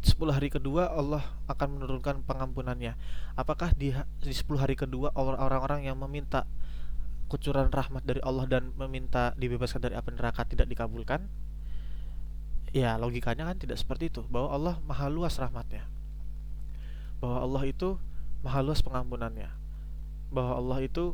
10 0.01 0.17
hari 0.33 0.49
kedua 0.49 0.89
Allah 0.89 1.21
akan 1.45 1.77
menurunkan 1.77 2.25
pengampunannya. 2.25 2.97
Apakah 3.37 3.69
di, 3.77 3.93
di 4.25 4.33
10 4.33 4.57
hari 4.57 4.73
kedua 4.73 5.13
orang-orang 5.13 5.85
yang 5.85 5.93
meminta 6.01 6.49
kucuran 7.29 7.69
rahmat 7.69 8.01
dari 8.01 8.17
Allah 8.25 8.49
dan 8.49 8.73
meminta 8.73 9.37
dibebaskan 9.37 9.77
dari 9.77 9.93
api 9.93 10.17
neraka 10.17 10.41
tidak 10.49 10.65
dikabulkan? 10.65 11.29
Ya, 12.73 12.97
logikanya 12.97 13.45
kan 13.45 13.61
tidak 13.61 13.77
seperti 13.77 14.09
itu. 14.09 14.25
Bahwa 14.25 14.49
Allah 14.49 14.75
maha 14.89 15.05
luas 15.05 15.37
rahmatnya. 15.37 15.85
Bahwa 17.21 17.37
Allah 17.45 17.63
itu 17.69 18.01
maha 18.41 18.65
luas 18.65 18.81
pengampunannya. 18.81 19.53
Bahwa 20.33 20.57
Allah 20.57 20.79
itu 20.81 21.13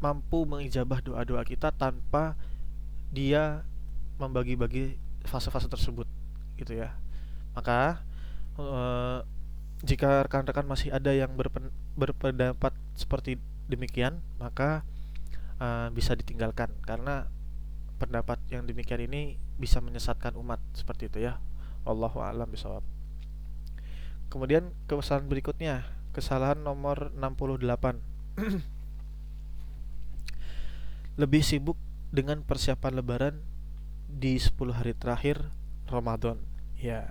mampu 0.00 0.48
mengijabah 0.48 1.04
doa-doa 1.04 1.44
kita 1.44 1.68
tanpa 1.68 2.32
dia 3.12 3.60
membagi-bagi 4.16 4.96
fase-fase 5.26 5.68
tersebut 5.68 6.08
gitu 6.58 6.74
ya. 6.74 6.98
Maka 7.54 8.02
uh, 8.58 9.22
jika 9.86 10.26
rekan-rekan 10.26 10.66
masih 10.66 10.90
ada 10.90 11.14
yang 11.14 11.32
berpen, 11.38 11.70
berpendapat 11.94 12.74
seperti 12.98 13.38
demikian 13.70 14.18
maka 14.42 14.82
uh, 15.62 15.88
bisa 15.94 16.18
ditinggalkan. 16.18 16.74
Karena 16.82 17.30
pendapat 18.02 18.42
yang 18.50 18.66
demikian 18.66 19.06
ini 19.06 19.38
bisa 19.56 19.78
menyesatkan 19.78 20.34
umat 20.34 20.58
seperti 20.74 21.06
itu 21.06 21.24
ya. 21.30 21.38
Allahu 21.86 22.20
a'lam 22.20 22.50
bisawab 22.50 22.82
kemudian 24.28 24.70
kesalahan 24.84 25.26
berikutnya 25.26 25.88
kesalahan 26.12 26.60
nomor 26.60 27.12
68 27.16 27.64
lebih 31.20 31.42
sibuk 31.42 31.76
dengan 32.12 32.44
persiapan 32.44 32.92
lebaran 33.00 33.34
di 34.08 34.36
10 34.36 34.54
hari 34.72 34.92
terakhir 34.96 35.48
Ramadan. 35.88 36.36
Ya. 36.76 37.08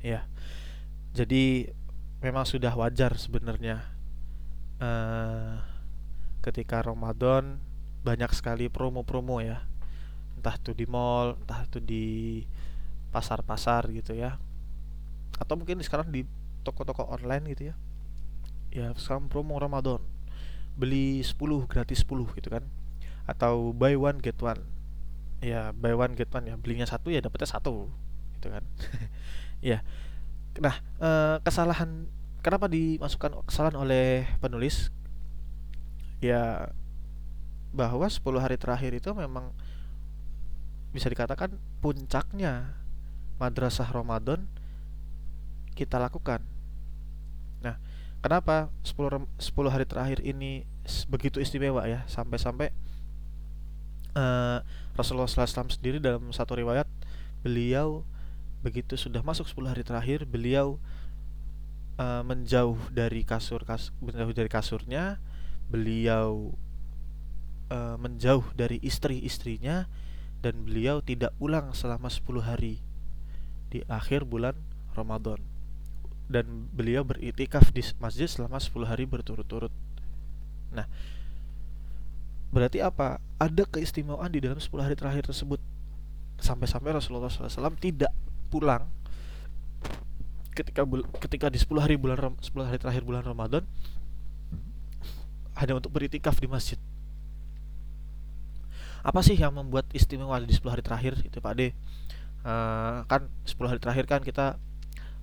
Ya. 0.00 0.26
Jadi 1.14 1.70
memang 2.24 2.48
sudah 2.48 2.72
wajar 2.74 3.14
sebenarnya 3.20 3.84
uh, 4.80 5.60
ketika 6.40 6.82
Ramadan 6.82 7.60
banyak 8.02 8.32
sekali 8.32 8.66
promo-promo 8.72 9.38
ya. 9.44 9.62
Entah 10.40 10.56
itu 10.58 10.72
di 10.74 10.84
mall 10.88 11.38
entah 11.44 11.62
itu 11.64 11.78
di 11.78 12.04
pasar-pasar 13.14 13.88
gitu 13.94 14.16
ya. 14.16 14.40
Atau 15.38 15.54
mungkin 15.60 15.78
sekarang 15.84 16.10
di 16.10 16.26
toko-toko 16.66 17.06
online 17.06 17.54
gitu 17.54 17.70
ya. 17.70 17.74
Ya 18.74 18.86
sekarang 18.98 19.30
promo 19.30 19.56
Ramadan. 19.60 20.02
Beli 20.74 21.22
10 21.22 21.70
gratis 21.70 22.02
10 22.02 22.34
gitu 22.34 22.48
kan. 22.50 22.66
Atau 23.24 23.72
buy 23.72 23.94
one 23.94 24.18
get 24.20 24.36
one 24.42 24.73
ya 25.44 25.76
buy 25.76 25.92
one 25.92 26.16
get 26.16 26.32
one 26.32 26.48
ya. 26.48 26.56
Belinya 26.56 26.88
satu 26.88 27.12
ya 27.12 27.20
dapetnya 27.20 27.48
satu 27.48 27.92
gitu 28.40 28.48
kan. 28.48 28.64
Ya. 29.64 29.80
Nah 30.60 30.76
eh, 31.00 31.36
kesalahan 31.40 32.04
kenapa 32.44 32.68
dimasukkan 32.68 33.48
kesalahan 33.48 33.80
oleh 33.80 34.28
penulis? 34.44 34.92
Ya 36.20 36.68
bahwa 37.72 38.06
10 38.06 38.22
hari 38.38 38.60
terakhir 38.60 38.92
itu 38.94 39.10
memang 39.16 39.50
bisa 40.94 41.10
dikatakan 41.10 41.58
puncaknya 41.82 42.78
madrasah 43.42 43.90
Ramadan 43.90 44.46
kita 45.74 45.98
lakukan. 45.98 46.38
Nah, 47.66 47.82
kenapa 48.22 48.70
10 48.86 49.26
10 49.42 49.74
hari 49.74 49.84
terakhir 49.90 50.22
ini 50.22 50.62
begitu 51.10 51.42
istimewa 51.42 51.82
ya? 51.90 52.06
Sampai-sampai 52.06 52.70
uh, 54.14 54.62
Rasulullah 54.94 55.26
SAW 55.26 55.70
sendiri 55.70 55.98
dalam 55.98 56.30
satu 56.30 56.54
riwayat 56.54 56.86
beliau 57.42 58.06
begitu 58.64 58.96
sudah 58.96 59.20
masuk 59.20 59.44
10 59.44 59.70
hari 59.76 59.82
terakhir 59.84 60.24
beliau 60.24 60.80
uh, 62.00 62.22
menjauh 62.24 62.78
dari 62.94 63.26
kasur 63.26 63.60
kas, 63.66 63.92
menjauh 64.00 64.32
dari 64.32 64.48
kasurnya 64.48 65.20
beliau 65.68 66.56
uh, 67.68 67.96
menjauh 68.00 68.44
dari 68.56 68.80
istri-istrinya 68.80 69.90
dan 70.40 70.64
beliau 70.64 71.00
tidak 71.04 71.32
pulang 71.36 71.72
selama 71.76 72.08
10 72.08 72.24
hari 72.44 72.80
di 73.68 73.82
akhir 73.90 74.24
bulan 74.28 74.54
Ramadan 74.94 75.40
dan 76.28 76.68
beliau 76.72 77.04
beritikaf 77.04 77.68
di 77.74 77.84
masjid 78.00 78.28
selama 78.28 78.56
10 78.56 78.88
hari 78.88 79.04
berturut-turut. 79.04 79.72
Nah, 80.72 80.88
berarti 82.54 82.78
apa? 82.78 83.18
Ada 83.42 83.66
keistimewaan 83.66 84.30
di 84.30 84.38
dalam 84.38 84.62
10 84.62 84.70
hari 84.78 84.94
terakhir 84.94 85.26
tersebut. 85.26 85.58
Sampai-sampai 86.38 86.94
Rasulullah 86.94 87.26
SAW 87.26 87.74
tidak 87.82 88.14
pulang 88.48 88.86
ketika 90.54 90.86
ketika 91.26 91.46
di 91.50 91.58
10 91.58 91.82
hari 91.82 91.98
bulan 91.98 92.38
10 92.38 92.54
hari 92.62 92.78
terakhir 92.78 93.02
bulan 93.02 93.26
Ramadan 93.26 93.66
hanya 95.58 95.74
untuk 95.74 95.90
beritikaf 95.90 96.38
di 96.38 96.46
masjid 96.46 96.78
apa 99.04 99.20
sih 99.20 99.34
yang 99.34 99.52
membuat 99.52 99.90
istimewa 99.90 100.38
di 100.38 100.54
10 100.54 100.64
hari 100.70 100.82
terakhir 100.86 101.18
itu 101.26 101.42
Pak 101.42 101.54
De 101.58 101.74
uh, 102.46 103.02
kan 103.04 103.26
10 103.44 103.50
hari 103.66 103.80
terakhir 103.82 104.04
kan 104.06 104.20
kita 104.22 104.56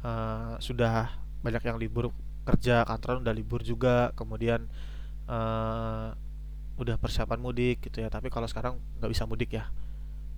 uh, 0.04 0.60
sudah 0.60 1.16
banyak 1.42 1.64
yang 1.64 1.80
libur 1.80 2.12
kerja 2.46 2.84
kantor 2.86 3.24
udah 3.26 3.34
libur 3.34 3.64
juga 3.64 4.12
kemudian 4.14 4.68
uh, 5.32 6.14
udah 6.80 6.96
persiapan 6.98 7.40
mudik 7.42 7.84
gitu 7.84 8.04
ya. 8.04 8.10
Tapi 8.10 8.32
kalau 8.32 8.48
sekarang 8.48 8.80
nggak 9.00 9.12
bisa 9.12 9.24
mudik 9.28 9.54
ya. 9.58 9.68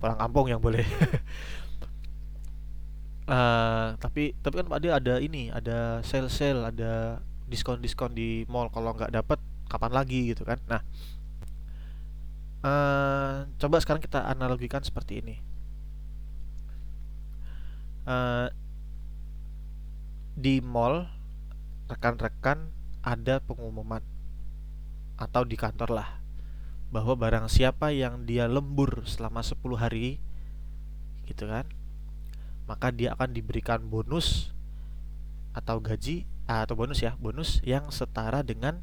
Pulang 0.00 0.18
kampung 0.18 0.50
yang 0.50 0.60
boleh. 0.60 0.84
Uh, 3.24 3.94
tapi 4.02 4.36
tapi 4.42 4.54
kan 4.60 4.66
Pak 4.68 4.80
De 4.84 4.92
ada 4.92 5.14
ini 5.22 5.48
ada 5.48 6.04
sale 6.04 6.28
sale 6.28 6.68
ada 6.68 7.22
diskon 7.48 7.80
diskon 7.80 8.12
di 8.12 8.44
mall. 8.50 8.68
Kalau 8.68 8.92
nggak 8.92 9.12
dapat 9.14 9.38
kapan 9.70 9.92
lagi 9.94 10.34
gitu 10.34 10.44
kan? 10.44 10.60
Nah 10.68 10.80
uh, 12.64 13.48
coba 13.56 13.76
sekarang 13.80 14.02
kita 14.02 14.24
analogikan 14.28 14.82
seperti 14.84 15.24
ini. 15.24 15.36
Uh, 18.04 18.52
di 20.36 20.60
mall 20.60 21.08
rekan-rekan 21.88 22.68
ada 23.00 23.40
pengumuman. 23.40 24.02
Atau 25.14 25.46
di 25.46 25.54
kantor 25.54 25.94
lah 25.94 26.23
bahwa 26.94 27.18
barang 27.18 27.50
siapa 27.50 27.90
yang 27.90 28.22
dia 28.22 28.46
lembur 28.46 29.02
selama 29.02 29.42
10 29.42 29.58
hari 29.74 30.22
gitu 31.26 31.50
kan 31.50 31.66
maka 32.70 32.94
dia 32.94 33.12
akan 33.18 33.34
diberikan 33.34 33.82
bonus 33.82 34.54
atau 35.50 35.82
gaji 35.82 36.22
atau 36.46 36.76
bonus 36.76 37.00
ya 37.00 37.16
bonus 37.16 37.58
yang 37.64 37.88
setara 37.88 38.44
dengan 38.44 38.80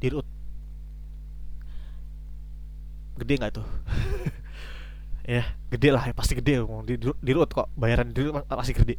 dirut. 0.00 0.26
Gede 3.20 3.34
nggak 3.38 3.54
tuh? 3.54 3.68
Ya 5.22 5.54
gede 5.70 5.94
lah 5.94 6.02
ya 6.02 6.18
pasti 6.18 6.34
gede. 6.34 6.58
Di, 6.82 6.98
di 6.98 7.30
root 7.30 7.54
kok 7.54 7.70
bayaran 7.78 8.10
di 8.10 8.26
root 8.26 8.42
pasti 8.42 8.74
gede. 8.74 8.98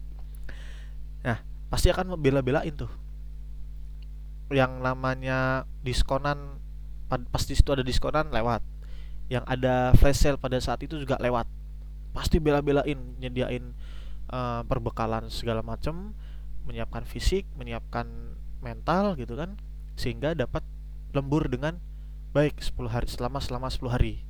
Nah 1.20 1.44
pasti 1.68 1.92
akan 1.92 2.16
membela-belain 2.16 2.72
tuh. 2.72 2.88
Yang 4.48 4.72
namanya 4.80 5.68
diskonan 5.84 6.63
pasti 7.30 7.54
situ 7.54 7.70
ada 7.74 7.86
diskonan 7.86 8.30
lewat 8.32 8.62
yang 9.32 9.44
ada 9.48 9.96
flash 9.98 10.24
sale 10.24 10.38
pada 10.38 10.60
saat 10.60 10.84
itu 10.84 11.00
juga 11.00 11.18
lewat 11.18 11.48
pasti 12.14 12.38
bela-belain 12.38 12.98
nyediain 13.18 13.74
uh, 14.30 14.62
perbekalan 14.68 15.30
segala 15.34 15.66
macam 15.66 16.14
menyiapkan 16.70 17.04
fisik 17.04 17.50
menyiapkan 17.58 18.06
mental 18.64 19.18
gitu 19.20 19.36
kan 19.36 19.58
sehingga 19.98 20.34
dapat 20.34 20.64
lembur 21.14 21.46
dengan 21.46 21.78
baik 22.34 22.58
10 22.58 22.90
hari 22.90 23.08
selama 23.08 23.38
selama 23.38 23.70
10 23.70 23.94
hari. 23.94 24.26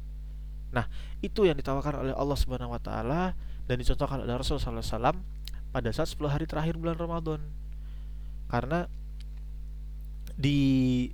Nah, 0.76 0.91
itu 1.24 1.48
yang 1.48 1.56
ditawarkan 1.56 2.04
oleh 2.04 2.13
Allah 2.13 2.38
Subhanahu 2.38 2.76
wa 2.76 2.82
taala 2.84 3.38
dan 3.63 3.76
dicontohkan 3.80 4.19
oleh 4.19 4.36
Rasulullah 4.36 4.84
SAW 4.84 5.15
pada 5.72 5.89
saat 5.96 6.12
10 6.12 6.28
hari 6.28 6.46
terakhir 6.50 6.76
bulan 6.76 7.00
Ramadan. 7.00 7.39
Karena 8.52 8.86
di 10.36 11.08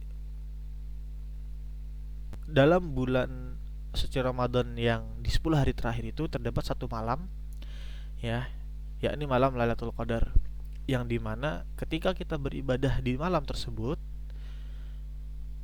dalam 2.50 2.98
bulan 2.98 3.58
suci 3.94 4.22
Ramadan 4.22 4.78
yang 4.78 5.06
di 5.22 5.30
10 5.30 5.54
hari 5.54 5.74
terakhir 5.74 6.06
itu 6.14 6.30
terdapat 6.30 6.66
satu 6.66 6.90
malam 6.90 7.30
ya, 8.22 8.50
yakni 9.02 9.26
malam 9.26 9.54
Lailatul 9.58 9.94
Qadar 9.94 10.34
yang 10.90 11.06
di 11.06 11.22
mana 11.22 11.70
ketika 11.78 12.18
kita 12.18 12.42
beribadah 12.42 12.98
di 13.06 13.14
malam 13.14 13.46
tersebut 13.46 14.02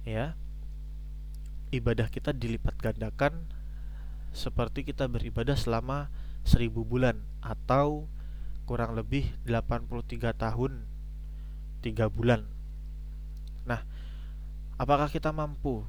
ya 0.05 0.37
ibadah 1.73 2.05
kita 2.13 2.29
dilipat 2.29 2.77
gandakan 2.77 3.49
seperti 4.37 4.85
kita 4.85 5.09
beribadah 5.09 5.57
selama 5.57 6.13
seribu 6.45 6.85
bulan 6.85 7.17
atau 7.41 8.05
kurang 8.69 8.93
lebih 8.93 9.33
83 9.49 10.37
tahun 10.37 10.85
3 11.81 12.13
bulan. 12.13 12.45
Nah 13.65 13.81
apakah 14.77 15.09
kita 15.09 15.33
mampu 15.33 15.81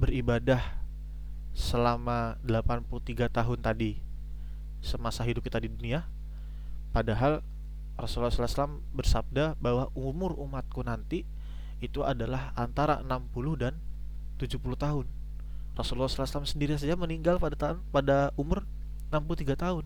beribadah 0.00 0.60
selama 1.54 2.36
83 2.42 3.30
tahun 3.30 3.58
tadi 3.62 4.02
semasa 4.82 5.22
hidup 5.22 5.46
kita 5.46 5.62
di 5.62 5.70
dunia 5.70 6.04
padahal 6.90 7.40
Rasulullah 7.94 8.34
SAW 8.34 8.82
bersabda 8.90 9.54
bahwa 9.62 9.86
umur 9.94 10.34
umatku 10.34 10.82
nanti 10.82 11.22
itu 11.78 12.02
adalah 12.02 12.50
antara 12.58 12.98
60 13.06 13.54
dan 13.54 13.74
70 14.38 14.58
tahun. 14.74 15.06
Rasulullah 15.74 16.10
SAW 16.10 16.46
sendiri 16.46 16.74
saja 16.74 16.98
meninggal 16.98 17.38
pada 17.38 17.54
tahun 17.54 17.78
pada 17.90 18.34
umur 18.34 18.66
63 19.10 19.54
tahun. 19.54 19.84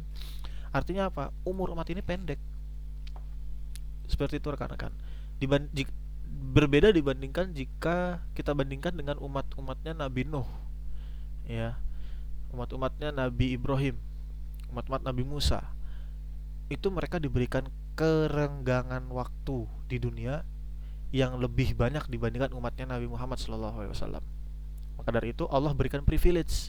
Artinya 0.73 1.13
apa? 1.13 1.33
Umur 1.45 1.73
umat 1.73 1.89
ini 1.93 2.01
pendek. 2.01 2.41
Seperti 4.09 4.41
itu 4.41 4.49
rekan-rekan. 4.49 4.93
Berbeda 6.29 6.93
dibandingkan 6.93 7.57
jika 7.57 8.25
kita 8.37 8.53
bandingkan 8.53 8.93
dengan 8.97 9.17
umat-umatnya 9.21 9.97
Nabi 9.97 10.29
Nuh. 10.29 10.49
ya 11.49 11.81
umat-umatnya 12.53 13.09
Nabi 13.09 13.57
Ibrahim 13.57 13.97
umat-umat 14.69 15.01
Nabi 15.01 15.25
Musa 15.25 15.65
itu 16.69 16.93
mereka 16.93 17.17
diberikan 17.17 17.65
kerenggangan 17.97 19.09
waktu 19.09 19.65
di 19.89 19.97
dunia 19.97 20.45
yang 21.09 21.41
lebih 21.41 21.73
banyak 21.73 22.05
dibandingkan 22.13 22.53
umatnya 22.53 22.85
Nabi 22.85 23.09
Muhammad 23.09 23.41
SAW. 23.41 24.21
Maka 25.01 25.09
dari 25.09 25.33
itu 25.33 25.49
Allah 25.49 25.73
berikan 25.73 26.05
privilege, 26.05 26.69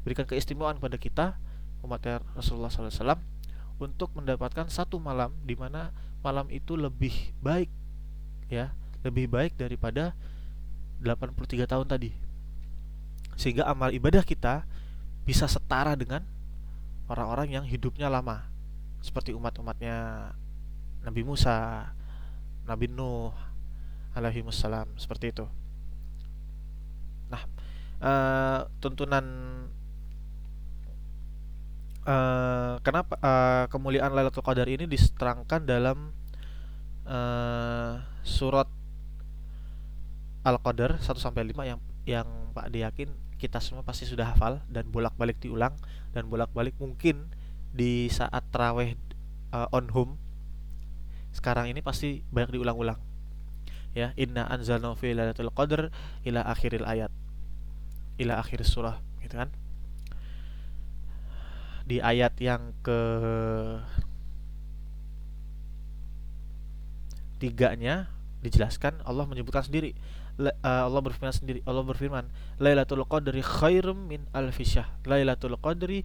berikan 0.00 0.24
keistimewaan 0.24 0.80
pada 0.80 0.96
kita 0.96 1.36
umatnya 1.84 2.24
Rasulullah 2.32 2.72
SAW 2.72 3.20
untuk 3.76 4.16
mendapatkan 4.16 4.72
satu 4.72 4.96
malam 4.96 5.36
di 5.44 5.52
mana 5.52 5.92
malam 6.24 6.48
itu 6.48 6.80
lebih 6.80 7.36
baik, 7.44 7.68
ya, 8.48 8.72
lebih 9.04 9.28
baik 9.28 9.54
daripada 9.60 10.16
83 11.04 11.68
tahun 11.68 11.86
tadi. 11.86 12.10
Sehingga 13.36 13.68
amal 13.68 13.92
ibadah 13.92 14.24
kita 14.24 14.64
bisa 15.28 15.44
setara 15.44 15.92
dengan 15.94 16.24
orang-orang 17.08 17.60
yang 17.60 17.64
hidupnya 17.68 18.08
lama 18.08 18.48
seperti 19.04 19.36
umat-umatnya 19.36 20.32
Nabi 21.04 21.20
Musa, 21.20 21.92
Nabi 22.64 22.88
Nuh 22.88 23.32
alaihi 24.16 24.40
wassalam 24.40 24.88
seperti 24.96 25.36
itu. 25.36 25.44
Nah, 27.28 27.42
uh, 28.00 28.60
tuntunan 28.80 29.24
uh, 32.08 32.80
kenapa 32.80 33.20
uh, 33.20 33.64
kemuliaan 33.68 34.16
Lailatul 34.16 34.46
Qadar 34.46 34.70
ini 34.70 34.88
diterangkan 34.88 35.68
dalam 35.68 36.14
uh, 37.04 38.00
surat 38.24 38.70
Al-Qadar 40.44 41.00
1 41.00 41.08
sampai 41.16 41.48
5 41.48 41.64
yang 41.64 41.80
yang 42.04 42.28
Pak 42.52 42.68
diyakin 42.68 43.08
kita 43.40 43.58
semua 43.58 43.82
pasti 43.82 44.04
sudah 44.04 44.36
hafal 44.36 44.60
dan 44.68 44.92
bolak-balik 44.92 45.40
diulang 45.40 45.74
dan 46.12 46.28
bolak-balik 46.28 46.76
mungkin 46.76 47.32
di 47.74 48.06
saat 48.12 48.44
terawih 48.52 48.94
uh, 49.50 49.66
on 49.74 49.90
home 49.90 50.20
sekarang 51.34 51.66
ini 51.66 51.82
pasti 51.82 52.22
banyak 52.30 52.54
diulang-ulang. 52.54 53.02
Ya 53.94 54.14
inna 54.14 54.46
anzalna 54.46 54.94
fi 54.94 55.14
lailatul 55.14 55.50
qadr 55.50 55.90
ila 56.22 56.46
akhiril 56.46 56.86
ayat 56.86 57.10
ila 58.22 58.38
akhir 58.38 58.62
surah 58.62 59.02
gitu 59.22 59.34
kan? 59.34 59.50
Di 61.84 61.98
ayat 61.98 62.38
yang 62.38 62.70
ke 62.86 63.00
tiganya 67.42 68.08
dijelaskan 68.40 69.02
Allah 69.02 69.26
menyebutkan 69.26 69.66
sendiri 69.66 69.92
Allah 70.66 70.98
berfirman 70.98 71.30
sendiri 71.30 71.62
Allah 71.62 71.86
berfirman 71.86 72.26
Lailatul 72.58 73.06
Qadri 73.06 73.38
khairum 73.38 74.10
min 74.10 74.26
alfisyahr 74.34 74.90
Lailatul 75.06 75.54
Qadri 75.62 76.02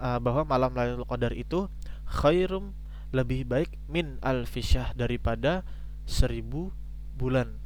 uh, 0.00 0.16
bahwa 0.16 0.48
malam 0.48 0.72
Lailatul 0.72 1.08
Qadar 1.08 1.32
itu 1.36 1.68
khairum 2.08 2.72
lebih 3.14 3.46
baik 3.46 3.70
min 3.86 4.18
alfisyah 4.20 4.92
daripada 4.98 5.62
seribu 6.06 6.74
bulan. 7.14 7.58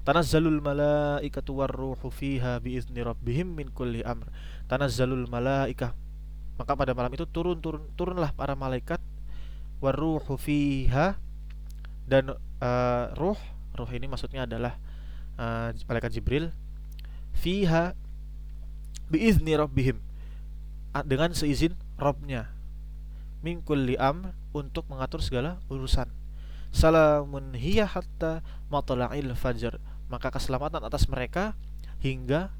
Tanazzalul 0.00 0.64
malaikatu 0.64 1.60
warruhu 1.60 2.08
fiha 2.08 2.56
biizni 2.60 3.04
rabbihim 3.04 3.52
min 3.52 3.68
kulli 3.68 4.00
amr. 4.00 4.28
Tanazzalul 4.68 5.28
malaikah 5.28 5.92
maka 6.56 6.76
pada 6.76 6.92
malam 6.92 7.12
itu 7.16 7.24
turun 7.24 7.56
turun 7.64 7.88
turunlah 7.96 8.36
para 8.36 8.52
malaikat 8.52 9.00
warruhu 9.80 10.36
fiha 10.36 11.16
dan 12.04 12.36
uh, 12.60 13.04
ruh 13.16 13.40
ruh 13.80 13.90
ini 13.90 14.06
maksudnya 14.06 14.44
adalah 14.44 14.76
uh, 15.40 15.72
malaikat 15.88 16.12
Jibril 16.20 16.52
fiha 17.34 17.96
biizni 19.08 19.56
rabbihim 19.56 19.98
dengan 21.06 21.32
seizin 21.34 21.74
Robnya. 21.96 22.50
Mingkul 23.40 23.88
liam 23.88 24.36
untuk 24.52 24.84
mengatur 24.92 25.24
segala 25.24 25.62
urusan. 25.72 26.08
Salamun 26.70 27.56
hiya 27.56 27.88
hatta 27.88 28.44
matla'il 28.68 29.32
fajr 29.34 29.80
maka 30.10 30.34
keselamatan 30.34 30.82
atas 30.82 31.06
mereka 31.06 31.54
hingga 32.02 32.50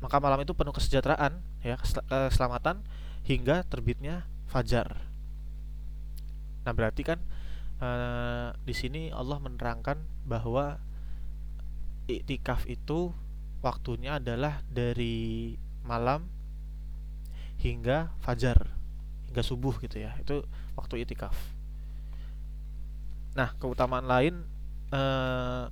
maka 0.00 0.16
malam 0.16 0.40
itu 0.40 0.56
penuh 0.56 0.72
kesejahteraan 0.72 1.44
ya 1.60 1.76
keselamatan 1.76 2.80
hingga 3.28 3.68
terbitnya 3.68 4.24
fajar. 4.48 4.96
Nah 6.64 6.72
berarti 6.72 7.04
kan 7.04 7.20
uh, 7.80 8.54
di 8.62 8.74
sini 8.76 9.10
Allah 9.10 9.40
menerangkan 9.42 9.98
bahwa 10.28 10.78
iktikaf 12.06 12.68
itu 12.68 13.12
waktunya 13.60 14.16
adalah 14.20 14.64
dari 14.68 15.54
malam 15.84 16.26
hingga 17.60 18.12
fajar 18.24 18.76
hingga 19.28 19.42
subuh 19.44 19.76
gitu 19.84 20.00
ya. 20.00 20.16
Itu 20.18 20.44
waktu 20.74 21.04
itikaf. 21.04 21.36
Nah 23.38 23.54
keutamaan 23.62 24.10
lain 24.10 24.42
eh, 24.90 25.64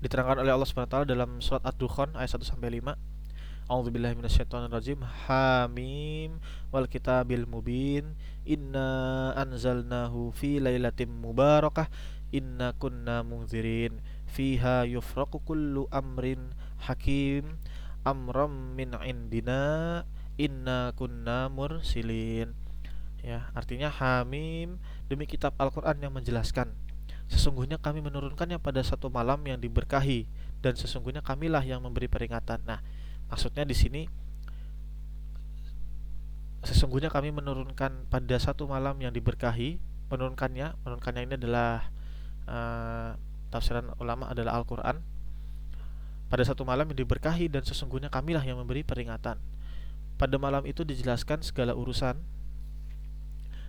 diterangkan 0.00 0.42
oleh 0.42 0.50
Allah 0.50 0.66
Subhanahu 0.66 1.06
dalam 1.06 1.38
surat 1.44 1.62
Ad-Dukhan 1.62 2.16
ayat 2.16 2.40
1 2.40 2.42
sampai 2.42 2.80
5 2.80 3.09
A'udzubillahi 3.70 4.18
minasyaitonirrajim. 4.18 4.98
Hamim. 5.30 6.42
Wal 6.74 6.90
kitabil 6.90 7.46
mubin. 7.46 8.18
Inna 8.42 9.30
anzalnahu 9.38 10.34
fi 10.34 10.58
lailatin 10.58 11.06
mubarakah. 11.06 11.86
Inna 12.34 12.74
kunna 12.74 13.22
munzirin. 13.22 14.02
Fiha 14.26 14.90
yufraqu 14.90 15.38
kullu 15.46 15.86
amrin 15.94 16.50
hakim. 16.82 17.62
Amram 18.02 18.74
min 18.74 18.90
indina. 19.06 20.02
Inna 20.34 20.90
kunna 20.98 21.46
mursilin. 21.46 22.50
Ya 23.22 23.54
artinya 23.54 23.92
hamim 23.92 24.80
demi 25.06 25.28
kitab 25.28 25.52
Al-Qur'an 25.60 26.00
yang 26.00 26.16
menjelaskan 26.16 26.72
sesungguhnya 27.30 27.78
kami 27.78 28.02
menurunkannya 28.02 28.58
pada 28.58 28.82
satu 28.82 29.06
malam 29.12 29.38
yang 29.46 29.60
diberkahi 29.62 30.26
dan 30.58 30.74
sesungguhnya 30.74 31.22
kamilah 31.22 31.62
yang 31.62 31.78
memberi 31.84 32.10
peringatan. 32.10 32.64
Nah 32.66 32.80
maksudnya 33.30 33.64
di 33.64 33.76
sini 33.78 34.02
sesungguhnya 36.66 37.08
kami 37.08 37.32
menurunkan 37.32 38.10
pada 38.12 38.36
satu 38.36 38.68
malam 38.68 38.98
yang 39.00 39.14
diberkahi 39.16 39.80
menurunkannya 40.12 40.76
menurunkannya 40.84 41.22
ini 41.24 41.34
adalah 41.40 41.88
uh, 42.44 43.16
tafsiran 43.48 43.96
ulama 43.96 44.28
adalah 44.28 44.60
Al-Qur'an 44.60 45.00
pada 46.30 46.46
satu 46.46 46.62
malam 46.62 46.86
yang 46.94 47.02
diberkahi 47.02 47.50
dan 47.50 47.66
sesungguhnya 47.66 48.06
kamilah 48.06 48.46
yang 48.46 48.62
memberi 48.62 48.86
peringatan. 48.86 49.42
Pada 50.14 50.36
malam 50.38 50.62
itu 50.62 50.86
dijelaskan 50.86 51.42
segala 51.42 51.74
urusan 51.74 52.22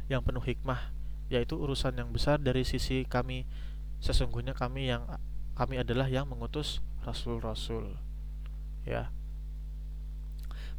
yang 0.06 0.21
penuh 0.21 0.45
hikmah, 0.45 0.93
yaitu 1.34 1.58
urusan 1.58 1.97
yang 1.97 2.13
besar 2.13 2.38
dari 2.38 2.62
sisi 2.62 3.02
kami. 3.10 3.50
Sesungguhnya 3.97 4.54
kami 4.54 4.93
yang 4.93 5.10
kami 5.58 5.82
adalah 5.82 6.06
yang 6.06 6.30
mengutus 6.30 6.86
rasul-rasul. 7.02 7.97
Ya. 8.86 9.10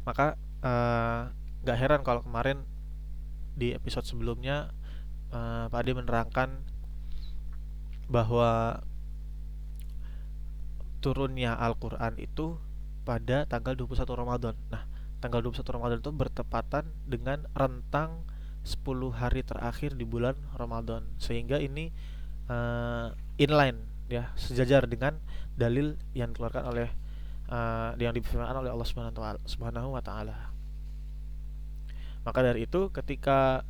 Maka 0.03 0.35
uh, 0.63 1.31
gak 1.63 1.79
heran 1.79 2.01
kalau 2.03 2.23
kemarin 2.23 2.67
di 3.53 3.71
episode 3.71 4.03
sebelumnya 4.03 4.73
uh, 5.31 5.69
Pak 5.69 5.79
Ade 5.79 5.91
menerangkan 5.93 6.49
bahwa 8.09 8.81
turunnya 11.03 11.55
Al-Quran 11.55 12.15
itu 12.19 12.59
pada 13.03 13.43
tanggal 13.47 13.75
21 13.75 14.07
Ramadan. 14.07 14.55
Nah 14.71 14.87
tanggal 15.19 15.43
21 15.43 15.75
Ramadan 15.75 15.99
itu 15.99 16.11
bertepatan 16.11 16.85
dengan 17.07 17.47
rentang 17.55 18.27
10 18.63 18.83
hari 19.11 19.43
terakhir 19.43 19.95
di 19.95 20.07
bulan 20.07 20.35
Ramadan. 20.55 21.03
Sehingga 21.19 21.59
ini 21.59 21.91
uh, 22.47 23.11
inline 23.39 24.07
ya 24.07 24.31
sejajar 24.35 24.87
dengan 24.87 25.19
dalil 25.55 25.95
yang 26.15 26.35
dikeluarkan 26.35 26.63
oleh 26.67 26.91
uh, 27.53 27.93
yang 28.01 28.17
difirmankan 28.17 28.65
oleh 28.65 28.73
Allah 28.73 28.87
Subhanahu 29.45 29.89
wa 29.93 30.01
taala. 30.01 30.49
Maka 32.25 32.39
dari 32.41 32.65
itu 32.65 32.89
ketika 32.89 33.61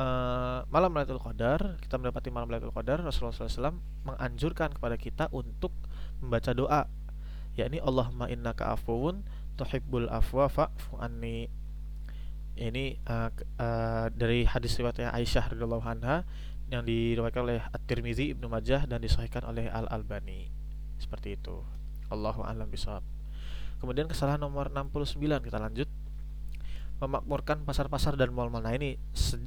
uh, 0.00 0.66
malam 0.72 0.90
Lailatul 0.96 1.22
Qadar, 1.22 1.78
kita 1.78 2.00
mendapati 2.00 2.34
malam 2.34 2.50
Lailatul 2.50 2.74
Qadar, 2.74 3.04
Rasulullah 3.04 3.36
SAW 3.36 3.78
menganjurkan 4.02 4.74
kepada 4.74 4.96
kita 4.98 5.24
untuk 5.30 5.70
membaca 6.18 6.50
doa 6.50 6.88
yakni 7.54 7.78
Allahumma 7.82 8.26
innaka 8.32 8.72
afuwun 8.72 9.26
tuhibbul 9.60 10.08
afwa 10.08 10.48
fa'fu 10.48 10.96
anni 10.96 11.50
ini 12.56 12.96
uh, 13.08 13.28
uh, 13.60 14.06
dari 14.12 14.44
hadis 14.44 14.76
riwayatnya 14.76 15.12
Aisyah 15.12 15.56
radhiyallahu 15.56 15.84
anha 15.84 16.24
yang 16.70 16.86
diriwayatkan 16.86 17.42
oleh 17.42 17.58
At-Tirmizi, 17.72 18.30
Ibnu 18.36 18.46
Majah 18.46 18.86
dan 18.86 19.02
disahihkan 19.02 19.42
oleh 19.42 19.66
Al-Albani. 19.66 20.46
Seperti 21.00 21.34
itu. 21.34 21.79
Allahu 22.10 22.42
a'lam 22.44 22.66
bishawab. 22.66 23.02
Kemudian 23.80 24.04
kesalahan 24.10 24.42
nomor 24.42 24.68
69 24.68 25.16
kita 25.40 25.56
lanjut. 25.56 25.88
Memakmurkan 27.00 27.64
pasar-pasar 27.64 28.12
dan 28.20 28.28
mal-mal. 28.28 28.60
Nah, 28.60 28.76
ini 28.76 29.00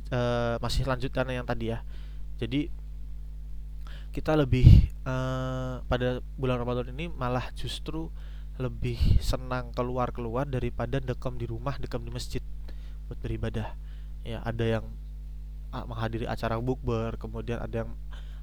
uh, 0.09 0.57
masih 0.57 0.89
lanjut 0.89 1.13
karena 1.13 1.37
yang 1.37 1.45
tadi 1.45 1.69
ya. 1.69 1.85
Jadi 2.41 2.73
kita 4.09 4.33
lebih 4.33 4.89
uh, 5.05 5.85
pada 5.85 6.21
bulan 6.33 6.57
Ramadan 6.61 6.89
ini 6.97 7.13
malah 7.13 7.53
justru 7.53 8.09
lebih 8.57 8.97
senang 9.21 9.73
keluar-keluar 9.73 10.49
daripada 10.49 10.97
dekam 10.97 11.37
di 11.37 11.45
rumah, 11.45 11.77
dekam 11.77 12.01
di 12.01 12.09
masjid 12.09 12.41
buat 13.05 13.17
beribadah. 13.21 13.77
Ya, 14.25 14.41
ada 14.45 14.65
yang 14.65 14.85
menghadiri 15.73 16.29
acara 16.29 16.61
bukber, 16.61 17.17
kemudian 17.17 17.57
ada 17.57 17.85
yang 17.85 17.91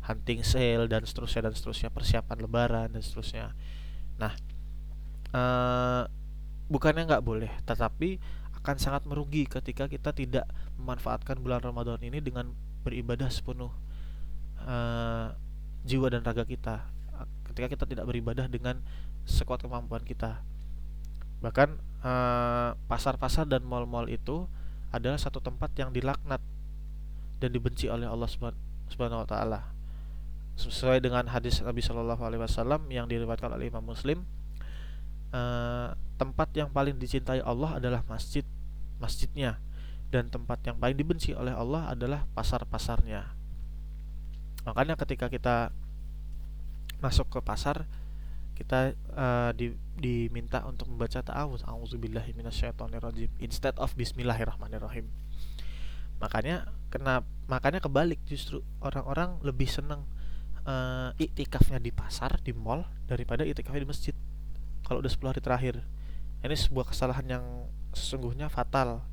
hunting 0.02 0.42
sale 0.42 0.90
dan 0.90 1.06
seterusnya 1.06 1.46
dan 1.46 1.54
seterusnya, 1.54 1.88
persiapan 1.94 2.36
lebaran 2.42 2.88
dan 2.90 3.02
seterusnya. 3.02 3.54
Nah, 4.20 4.36
uh, 5.32 6.04
bukannya 6.68 7.08
nggak 7.08 7.24
boleh, 7.24 7.48
tetapi 7.64 8.20
akan 8.60 8.76
sangat 8.76 9.08
merugi 9.08 9.48
ketika 9.48 9.88
kita 9.88 10.12
tidak 10.12 10.44
memanfaatkan 10.76 11.40
bulan 11.40 11.64
Ramadan 11.64 11.96
ini 12.04 12.20
dengan 12.20 12.52
beribadah 12.84 13.32
sepenuh 13.32 13.72
uh, 14.68 15.32
jiwa 15.88 16.12
dan 16.12 16.20
raga 16.20 16.44
kita. 16.44 16.84
Ketika 17.48 17.66
kita 17.72 17.84
tidak 17.88 18.04
beribadah 18.04 18.46
dengan 18.46 18.84
sekuat 19.24 19.64
kemampuan 19.64 20.04
kita. 20.04 20.44
Bahkan 21.40 21.68
pasar 22.00 22.76
pasar-pasar 22.88 23.44
dan 23.44 23.60
mal-mal 23.64 24.08
itu 24.08 24.48
adalah 24.88 25.20
satu 25.20 25.40
tempat 25.44 25.72
yang 25.76 25.92
dilaknat 25.92 26.40
dan 27.40 27.50
dibenci 27.52 27.88
oleh 27.92 28.08
Allah 28.08 28.28
Subhanahu 28.28 29.24
wa 29.24 29.28
taala. 29.28 29.79
Sesuai 30.60 31.00
dengan 31.00 31.24
hadis 31.32 31.64
Nabi 31.64 31.80
Shallallahu 31.80 32.20
alaihi 32.20 32.44
wasallam 32.44 32.84
yang 32.92 33.08
diriwayatkan 33.08 33.48
oleh 33.56 33.72
Imam 33.72 33.80
Muslim, 33.80 34.28
uh, 35.32 35.96
tempat 36.20 36.52
yang 36.52 36.68
paling 36.68 37.00
dicintai 37.00 37.40
Allah 37.40 37.80
adalah 37.80 38.04
masjid, 38.04 38.44
masjidnya. 39.00 39.56
Dan 40.12 40.28
tempat 40.28 40.60
yang 40.68 40.76
paling 40.76 41.00
dibenci 41.00 41.32
oleh 41.32 41.56
Allah 41.56 41.88
adalah 41.96 42.28
pasar-pasarnya. 42.36 43.24
Makanya 44.68 45.00
ketika 45.00 45.32
kita 45.32 45.72
masuk 47.00 47.32
ke 47.32 47.40
pasar, 47.40 47.88
kita 48.52 48.92
uh, 49.16 49.56
di, 49.56 49.72
diminta 49.96 50.60
untuk 50.68 50.92
membaca 50.92 51.24
ta'awuz 51.24 51.64
a'udzubillahi 51.64 52.36
minasyaitonirrajim. 52.36 53.32
Instead 53.40 53.80
of 53.80 53.96
bismillahirrahmanirrahim. 53.96 55.08
Makanya 56.20 56.68
kena 56.92 57.24
makanya 57.48 57.80
kebalik 57.80 58.20
justru. 58.28 58.60
Orang-orang 58.84 59.40
lebih 59.40 59.64
seneng 59.64 60.04
uh, 60.64 61.10
iktikafnya 61.16 61.78
di 61.78 61.92
pasar 61.94 62.40
di 62.40 62.52
mall 62.56 62.84
daripada 63.06 63.46
iktikafnya 63.46 63.84
di 63.84 63.90
masjid 63.90 64.14
kalau 64.84 65.04
udah 65.04 65.12
10 65.12 65.30
hari 65.30 65.40
terakhir 65.40 65.74
ini 66.40 66.56
sebuah 66.56 66.88
kesalahan 66.88 67.26
yang 67.28 67.44
sesungguhnya 67.92 68.48
fatal 68.48 69.04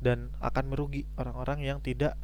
dan 0.00 0.32
akan 0.40 0.64
merugi 0.72 1.04
orang-orang 1.20 1.60
yang 1.60 1.78
tidak 1.84 2.16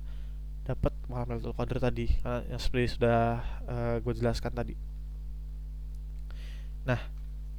dapat 0.65 0.91
malam 1.07 1.37
Lailatul 1.37 1.55
Qadar 1.55 1.79
tadi 1.79 2.09
yang 2.51 2.59
seperti 2.59 2.99
sudah 2.99 3.39
uh, 3.69 3.97
gue 4.03 4.15
jelaskan 4.19 4.51
tadi. 4.51 4.75
Nah, 6.89 6.99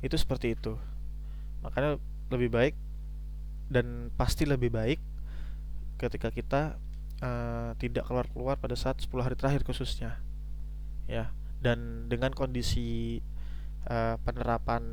itu 0.03 0.17
seperti 0.19 0.57
itu. 0.57 0.75
Makanya 1.63 2.01
lebih 2.33 2.49
baik 2.51 2.75
dan 3.71 4.11
pasti 4.19 4.43
lebih 4.43 4.73
baik 4.73 4.99
ketika 6.01 6.33
kita 6.33 6.75
uh, 7.23 7.71
tidak 7.79 8.03
keluar-keluar 8.09 8.59
pada 8.59 8.75
saat 8.75 8.99
10 8.99 9.11
hari 9.23 9.35
terakhir 9.39 9.63
khususnya 9.63 10.19
ya 11.07 11.31
dan 11.63 12.11
dengan 12.11 12.35
kondisi 12.35 13.19
uh, 13.89 14.19
penerapan 14.21 14.83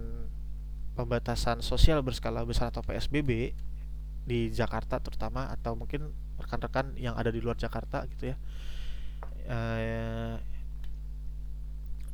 pembatasan 0.94 1.61
sosial 1.61 2.00
berskala 2.00 2.46
besar 2.46 2.70
atau 2.70 2.81
PSBB 2.87 3.53
di 4.24 4.48
Jakarta 4.55 5.03
terutama 5.03 5.50
atau 5.53 5.77
mungkin 5.77 6.14
rekan-rekan 6.40 6.96
yang 6.96 7.18
ada 7.18 7.29
di 7.29 7.42
luar 7.42 7.59
Jakarta 7.59 8.07
gitu 8.09 8.33
ya 8.33 8.37
uh, 9.50 10.38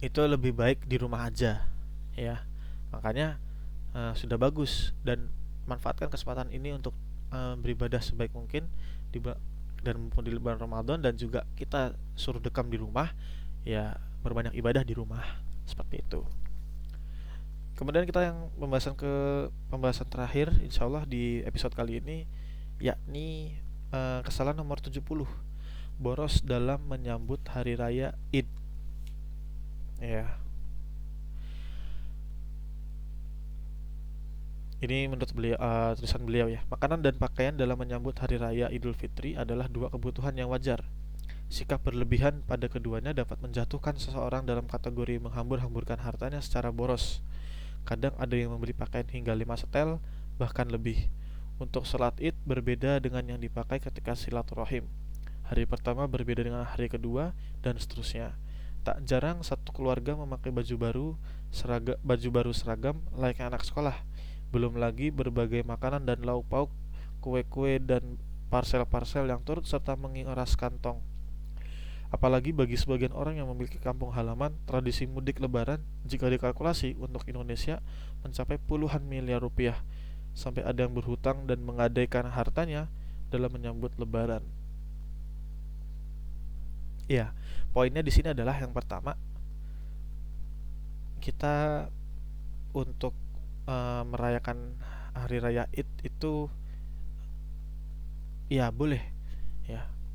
itu 0.00 0.20
lebih 0.24 0.56
baik 0.56 0.88
di 0.88 0.96
rumah 0.96 1.28
aja 1.28 1.68
ya. 2.16 2.42
Makanya 2.90 3.36
uh, 3.92 4.12
sudah 4.16 4.40
bagus 4.40 4.96
dan 5.04 5.28
manfaatkan 5.68 6.08
kesempatan 6.08 6.50
ini 6.50 6.74
untuk 6.74 6.96
uh, 7.30 7.54
beribadah 7.60 8.00
sebaik 8.00 8.32
mungkin 8.32 8.66
di 9.12 9.20
dan 9.80 9.96
mumpung 9.96 10.24
di 10.24 10.36
bulan 10.36 10.60
Ramadan 10.60 11.00
dan 11.00 11.16
juga 11.16 11.48
kita 11.56 11.96
suruh 12.12 12.40
dekam 12.40 12.68
di 12.68 12.76
rumah 12.76 13.12
ya 13.64 13.96
berbanyak 14.24 14.56
ibadah 14.56 14.84
di 14.84 14.94
rumah 14.96 15.22
seperti 15.64 16.04
itu 16.04 16.20
kemudian 17.76 18.04
kita 18.04 18.32
yang 18.32 18.38
pembahasan 18.60 18.92
ke 18.96 19.12
pembahasan 19.72 20.08
terakhir 20.08 20.52
insya 20.60 20.84
Allah 20.84 21.08
di 21.08 21.40
episode 21.48 21.72
kali 21.72 22.00
ini 22.00 22.28
yakni 22.80 23.56
uh, 23.92 24.20
kesalahan 24.24 24.60
nomor 24.60 24.80
70 24.80 25.00
boros 26.00 26.40
dalam 26.40 26.80
menyambut 26.88 27.40
hari 27.52 27.76
raya 27.76 28.16
Id 28.32 28.48
ya 30.00 30.40
Ini 34.80 35.12
menurut 35.12 35.28
beliau 35.36 35.60
uh, 35.60 35.92
tulisan 35.92 36.24
beliau 36.24 36.48
ya. 36.48 36.64
Makanan 36.72 37.04
dan 37.04 37.12
pakaian 37.20 37.52
dalam 37.52 37.76
menyambut 37.76 38.16
hari 38.16 38.40
raya 38.40 38.72
Idul 38.72 38.96
Fitri 38.96 39.36
adalah 39.36 39.68
dua 39.68 39.92
kebutuhan 39.92 40.32
yang 40.32 40.48
wajar. 40.48 40.80
Sikap 41.50 41.82
berlebihan 41.82 42.46
pada 42.46 42.70
keduanya 42.70 43.10
dapat 43.10 43.42
menjatuhkan 43.42 43.98
seseorang 43.98 44.46
dalam 44.46 44.70
kategori 44.70 45.18
menghambur-hamburkan 45.18 45.98
hartanya 45.98 46.38
secara 46.38 46.70
boros. 46.70 47.26
Kadang 47.82 48.14
ada 48.22 48.38
yang 48.38 48.54
membeli 48.54 48.70
pakaian 48.70 49.10
hingga 49.10 49.34
5 49.34 49.66
setel, 49.66 49.98
bahkan 50.38 50.70
lebih. 50.70 51.10
Untuk 51.58 51.84
sholat 51.90 52.14
id 52.22 52.38
berbeda 52.46 53.02
dengan 53.02 53.26
yang 53.26 53.42
dipakai 53.42 53.82
ketika 53.82 54.14
silaturahim. 54.14 54.86
Hari 55.50 55.66
pertama 55.66 56.06
berbeda 56.06 56.46
dengan 56.46 56.62
hari 56.62 56.86
kedua, 56.86 57.34
dan 57.66 57.76
seterusnya. 57.76 58.38
Tak 58.86 59.02
jarang 59.04 59.42
satu 59.42 59.74
keluarga 59.74 60.14
memakai 60.14 60.54
baju 60.54 60.76
baru, 60.78 61.08
seraga, 61.50 61.98
baju 62.00 62.28
baru 62.30 62.52
seragam 62.54 63.02
layaknya 63.12 63.52
anak 63.52 63.66
sekolah 63.66 63.98
belum 64.50 64.82
lagi 64.82 65.14
berbagai 65.14 65.62
makanan 65.62 66.02
dan 66.02 66.26
lauk 66.26 66.42
pauk, 66.50 66.70
kue-kue 67.22 67.78
dan 67.78 68.18
parsel-parsel 68.50 69.30
yang 69.30 69.46
turut 69.46 69.62
serta 69.62 69.94
mengiras 69.94 70.58
kantong. 70.58 70.98
Apalagi 72.10 72.50
bagi 72.50 72.74
sebagian 72.74 73.14
orang 73.14 73.38
yang 73.38 73.46
memiliki 73.46 73.78
kampung 73.78 74.10
halaman, 74.10 74.50
tradisi 74.66 75.06
mudik 75.06 75.38
lebaran 75.38 75.78
jika 76.02 76.26
dikalkulasi 76.26 76.98
untuk 76.98 77.22
Indonesia 77.30 77.78
mencapai 78.26 78.58
puluhan 78.58 79.06
miliar 79.06 79.38
rupiah, 79.38 79.78
sampai 80.34 80.66
ada 80.66 80.82
yang 80.82 80.90
berhutang 80.90 81.46
dan 81.46 81.62
menggadaikan 81.62 82.26
hartanya 82.34 82.90
dalam 83.30 83.54
menyambut 83.54 83.94
lebaran. 83.94 84.42
Ya, 87.06 87.30
poinnya 87.70 88.02
di 88.02 88.10
sini 88.10 88.34
adalah 88.34 88.58
yang 88.58 88.74
pertama 88.74 89.14
kita 91.22 91.86
untuk 92.74 93.14
uh, 93.66 94.02
merayakan 94.06 94.74
hari 95.14 95.38
raya 95.42 95.66
Id 95.74 95.90
itu 96.06 96.48
ya 98.50 98.70
boleh 98.74 99.02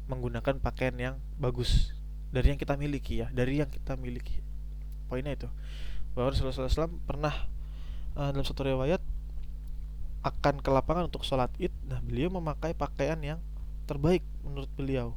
menggunakan 0.06 0.62
pakaian 0.62 0.96
yang 0.96 1.15
bagus. 1.38 1.94
Dari 2.30 2.52
yang 2.52 2.60
kita 2.60 2.76
miliki 2.76 3.24
ya 3.24 3.32
dari 3.32 3.63
yang 3.63 3.70
kita 3.72 3.96
miliki. 3.96 4.44
Poinnya 5.08 5.34
itu. 5.34 5.50
Bahwa 6.13 6.32
Rasulullah 6.32 6.70
SAW 6.72 7.00
pernah 7.06 7.36
uh, 8.15 8.30
dalam 8.32 8.46
satu 8.46 8.65
riwayat 8.65 9.00
akan 10.26 10.58
ke 10.62 10.70
lapangan 10.74 11.06
untuk 11.06 11.22
sholat 11.22 11.54
id. 11.62 11.72
Nah 11.86 12.02
beliau 12.02 12.34
memakai 12.34 12.74
pakaian 12.74 13.18
yang 13.22 13.39
terbaik 13.86 14.26
menurut 14.41 14.70
beliau. 14.74 15.13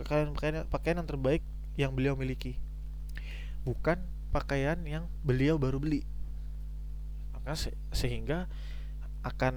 Pakaian 0.00 0.34
pakaian 0.34 0.66
pakaian 0.66 0.96
yang 0.98 1.08
terbaik 1.08 1.42
yang 1.78 1.94
beliau 1.94 2.18
miliki. 2.18 2.58
Bukan 3.62 4.02
pakaian 4.34 4.78
yang 4.82 5.06
beliau 5.22 5.56
baru 5.56 5.78
beli. 5.78 6.02
Maka 7.30 7.54
se 7.54 7.70
sehingga 7.94 8.50
akan 9.22 9.54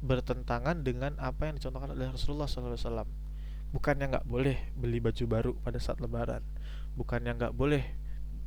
bertentangan 0.00 0.80
dengan 0.80 1.16
apa 1.20 1.48
yang 1.48 1.60
dicontohkan 1.60 1.92
oleh 1.92 2.08
Rasulullah 2.08 2.48
SAW. 2.48 3.19
Bukannya 3.70 4.10
nggak 4.10 4.26
boleh 4.26 4.58
beli 4.74 4.98
baju 4.98 5.24
baru 5.30 5.52
pada 5.62 5.78
saat 5.78 6.02
Lebaran, 6.02 6.42
bukannya 6.98 7.38
nggak 7.38 7.54
boleh 7.54 7.86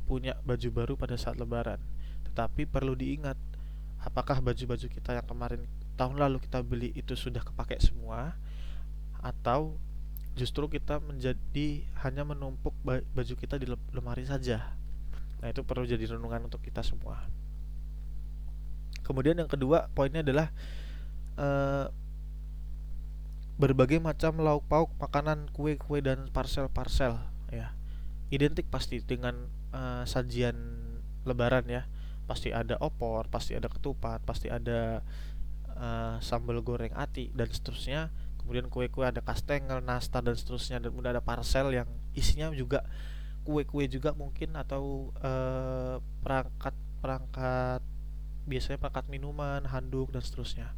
punya 0.04 0.36
baju 0.44 0.68
baru 0.68 0.94
pada 1.00 1.16
saat 1.16 1.40
Lebaran, 1.40 1.80
tetapi 2.28 2.68
perlu 2.68 2.92
diingat 2.92 3.40
apakah 4.04 4.44
baju-baju 4.44 4.84
kita 4.84 5.16
yang 5.16 5.24
kemarin 5.24 5.64
tahun 5.96 6.20
lalu 6.20 6.44
kita 6.44 6.60
beli 6.60 6.92
itu 6.92 7.16
sudah 7.16 7.40
kepakai 7.40 7.80
semua 7.80 8.36
atau 9.24 9.80
justru 10.36 10.68
kita 10.68 11.00
menjadi 11.00 11.86
hanya 12.04 12.26
menumpuk 12.26 12.74
baju 12.84 13.34
kita 13.38 13.56
di 13.56 13.70
lemari 13.70 14.28
saja. 14.28 14.76
Nah, 15.40 15.48
itu 15.48 15.64
perlu 15.64 15.88
jadi 15.88 16.04
renungan 16.04 16.50
untuk 16.50 16.60
kita 16.60 16.84
semua. 16.84 17.24
Kemudian 19.04 19.36
yang 19.38 19.48
kedua 19.48 19.88
poinnya 19.92 20.24
adalah 20.24 20.48
uh, 21.38 21.86
berbagai 23.54 24.02
macam 24.02 24.42
lauk 24.42 24.66
pauk 24.66 24.90
makanan 24.98 25.46
kue-kue 25.54 26.02
dan 26.02 26.26
parsel-parsel 26.34 27.18
ya. 27.54 27.74
Identik 28.34 28.66
pasti 28.66 28.98
dengan 28.98 29.46
uh, 29.70 30.02
sajian 30.02 30.56
lebaran 31.22 31.66
ya. 31.70 31.86
Pasti 32.26 32.50
ada 32.50 32.74
opor 32.80 33.30
pasti 33.30 33.54
ada 33.54 33.70
ketupat 33.70 34.24
pasti 34.24 34.50
ada 34.50 35.04
uh, 35.76 36.16
sambal 36.18 36.58
goreng 36.66 36.94
ati 36.98 37.30
dan 37.30 37.46
seterusnya. 37.46 38.10
Kemudian 38.42 38.68
kue-kue 38.68 39.06
ada 39.06 39.22
kastengel 39.22 39.80
nastar 39.80 40.26
dan 40.26 40.34
seterusnya. 40.34 40.82
Dan 40.82 40.90
kemudian 40.90 41.14
ada 41.14 41.22
parsel 41.22 41.70
yang 41.70 41.86
isinya 42.12 42.50
juga 42.50 42.82
kue-kue 43.46 43.86
juga 43.86 44.16
mungkin 44.16 44.56
atau 44.58 45.14
uh, 45.20 46.02
perangkat-perangkat 46.24 47.84
biasanya 48.44 48.76
perangkat 48.82 49.06
minuman, 49.08 49.62
handuk 49.68 50.10
dan 50.10 50.20
seterusnya. 50.20 50.74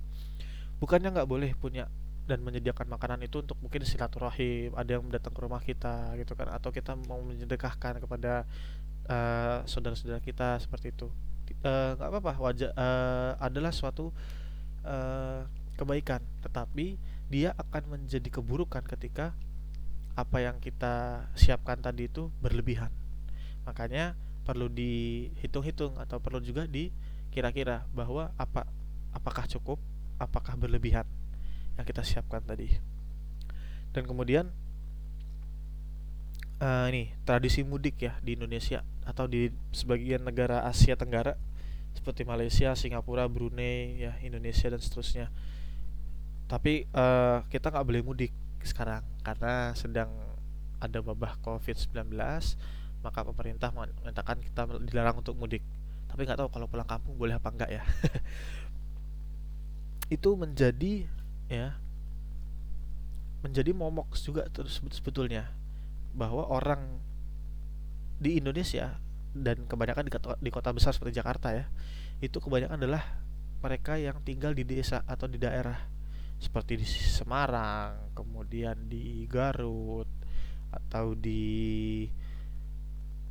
Bukannya 0.77 1.15
nggak 1.15 1.31
boleh 1.31 1.51
punya 1.57 1.89
dan 2.27 2.43
menyediakan 2.43 2.91
makanan 2.91 3.23
itu 3.23 3.39
untuk 3.39 3.55
mungkin 3.63 3.87
silaturahim, 3.87 4.75
ada 4.75 4.99
yang 4.99 5.07
datang 5.07 5.31
ke 5.31 5.41
rumah 5.41 5.63
kita 5.63 6.11
gitu 6.19 6.35
kan 6.35 6.51
atau 6.51 6.75
kita 6.75 6.99
mau 7.07 7.23
menyedekahkan 7.23 8.03
kepada 8.03 8.43
uh, 9.07 9.63
saudara-saudara 9.65 10.19
kita 10.19 10.59
seperti 10.59 10.91
itu. 10.91 11.07
nggak 11.63 12.03
uh, 12.03 12.11
apa-apa, 12.11 12.35
wajah 12.43 12.71
uh, 12.75 13.39
adalah 13.39 13.71
suatu 13.71 14.11
uh, 14.83 15.47
kebaikan, 15.79 16.19
tetapi 16.43 16.99
dia 17.31 17.55
akan 17.55 17.95
menjadi 17.95 18.27
keburukan 18.27 18.83
ketika 18.83 19.31
apa 20.19 20.43
yang 20.43 20.59
kita 20.59 21.27
siapkan 21.39 21.79
tadi 21.79 22.11
itu 22.11 22.35
berlebihan. 22.43 22.91
Makanya 23.63 24.19
perlu 24.43 24.67
dihitung-hitung 24.67 25.99
atau 26.03 26.19
perlu 26.19 26.43
juga 26.43 26.67
dikira-kira 26.67 27.87
bahwa 27.95 28.35
apa 28.35 28.67
apakah 29.15 29.47
cukup, 29.47 29.79
apakah 30.19 30.59
berlebihan 30.59 31.07
yang 31.77 31.87
kita 31.87 32.03
siapkan 32.03 32.43
tadi. 32.45 32.73
Dan 33.93 34.05
kemudian 34.05 34.53
uh, 36.61 36.87
ini 36.93 37.13
tradisi 37.25 37.65
mudik 37.65 38.01
ya 38.01 38.17
di 38.21 38.37
Indonesia 38.37 38.85
atau 39.05 39.25
di 39.29 39.49
sebagian 39.73 40.25
negara 40.25 40.65
Asia 40.67 40.97
Tenggara 40.99 41.37
seperti 41.97 42.29
Malaysia, 42.29 42.77
Singapura, 42.77 43.25
Brunei, 43.25 44.05
ya 44.05 44.13
Indonesia 44.21 44.69
dan 44.69 44.81
seterusnya. 44.81 45.33
Tapi 46.47 46.85
uh, 46.93 47.41
kita 47.49 47.73
nggak 47.73 47.87
boleh 47.87 48.03
mudik 48.05 48.33
sekarang 48.67 49.07
karena 49.23 49.73
sedang 49.79 50.11
ada 50.83 50.99
wabah 51.01 51.41
COVID-19 51.41 52.13
maka 53.01 53.23
pemerintah 53.23 53.71
menyatakan 53.71 54.43
kita 54.43 54.67
dilarang 54.83 55.23
untuk 55.23 55.39
mudik 55.39 55.63
tapi 56.11 56.27
nggak 56.27 56.39
tahu 56.43 56.49
kalau 56.51 56.67
pulang 56.67 56.89
kampung 56.89 57.15
boleh 57.15 57.39
apa 57.39 57.49
enggak 57.55 57.71
ya 57.71 57.83
itu 60.17 60.35
menjadi 60.35 61.07
ya 61.47 61.79
menjadi 63.45 63.71
momok 63.71 64.19
juga 64.19 64.47
terus 64.51 64.83
sebetulnya 64.91 65.55
bahwa 66.17 66.49
orang 66.51 66.99
di 68.19 68.41
Indonesia 68.41 68.97
dan 69.37 69.69
kebanyakan 69.69 70.09
di 70.09 70.13
kota, 70.13 70.35
di 70.41 70.51
kota 70.51 70.73
besar 70.73 70.97
seperti 70.97 71.21
Jakarta 71.21 71.53
ya 71.53 71.69
itu 72.25 72.41
kebanyakan 72.41 72.81
adalah 72.81 73.05
mereka 73.61 74.01
yang 74.01 74.19
tinggal 74.25 74.57
di 74.57 74.65
desa 74.65 75.05
atau 75.05 75.29
di 75.29 75.37
daerah 75.37 75.77
seperti 76.37 76.77
di 76.77 76.87
Semarang, 76.87 78.13
kemudian 78.13 78.89
di 78.89 79.25
Garut 79.25 80.09
atau 80.69 81.17
di 81.17 82.05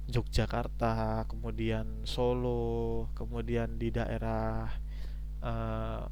Yogyakarta, 0.06 1.26
kemudian 1.30 2.06
Solo, 2.06 3.10
kemudian 3.18 3.78
di 3.78 3.90
daerah 3.90 4.70
uh, 5.42 6.06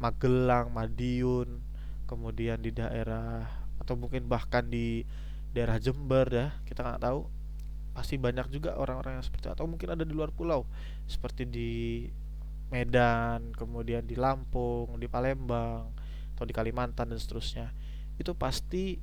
Magelang, 0.00 0.72
Madiun, 0.72 1.60
kemudian 2.08 2.58
di 2.64 2.72
daerah 2.72 3.44
atau 3.76 3.94
mungkin 3.96 4.26
bahkan 4.26 4.64
di 4.64 5.04
daerah 5.52 5.76
Jember 5.76 6.26
ya 6.32 6.48
kita 6.64 6.80
nggak 6.80 7.04
tahu. 7.04 7.28
Pasti 7.92 8.16
banyak 8.16 8.48
juga 8.48 8.80
orang-orang 8.80 9.20
yang 9.20 9.24
seperti 9.24 9.50
itu. 9.50 9.52
Atau 9.52 9.68
mungkin 9.68 9.92
ada 9.92 10.02
di 10.08 10.14
luar 10.16 10.32
pulau 10.32 10.64
seperti 11.04 11.44
di 11.44 11.70
Medan, 12.70 13.50
kemudian 13.52 14.06
di 14.06 14.14
Lampung, 14.14 14.96
di 14.96 15.10
Palembang, 15.10 15.90
atau 16.32 16.44
di 16.46 16.54
Kalimantan 16.54 17.12
dan 17.12 17.18
seterusnya. 17.18 17.74
Itu 18.16 18.32
pasti 18.38 18.96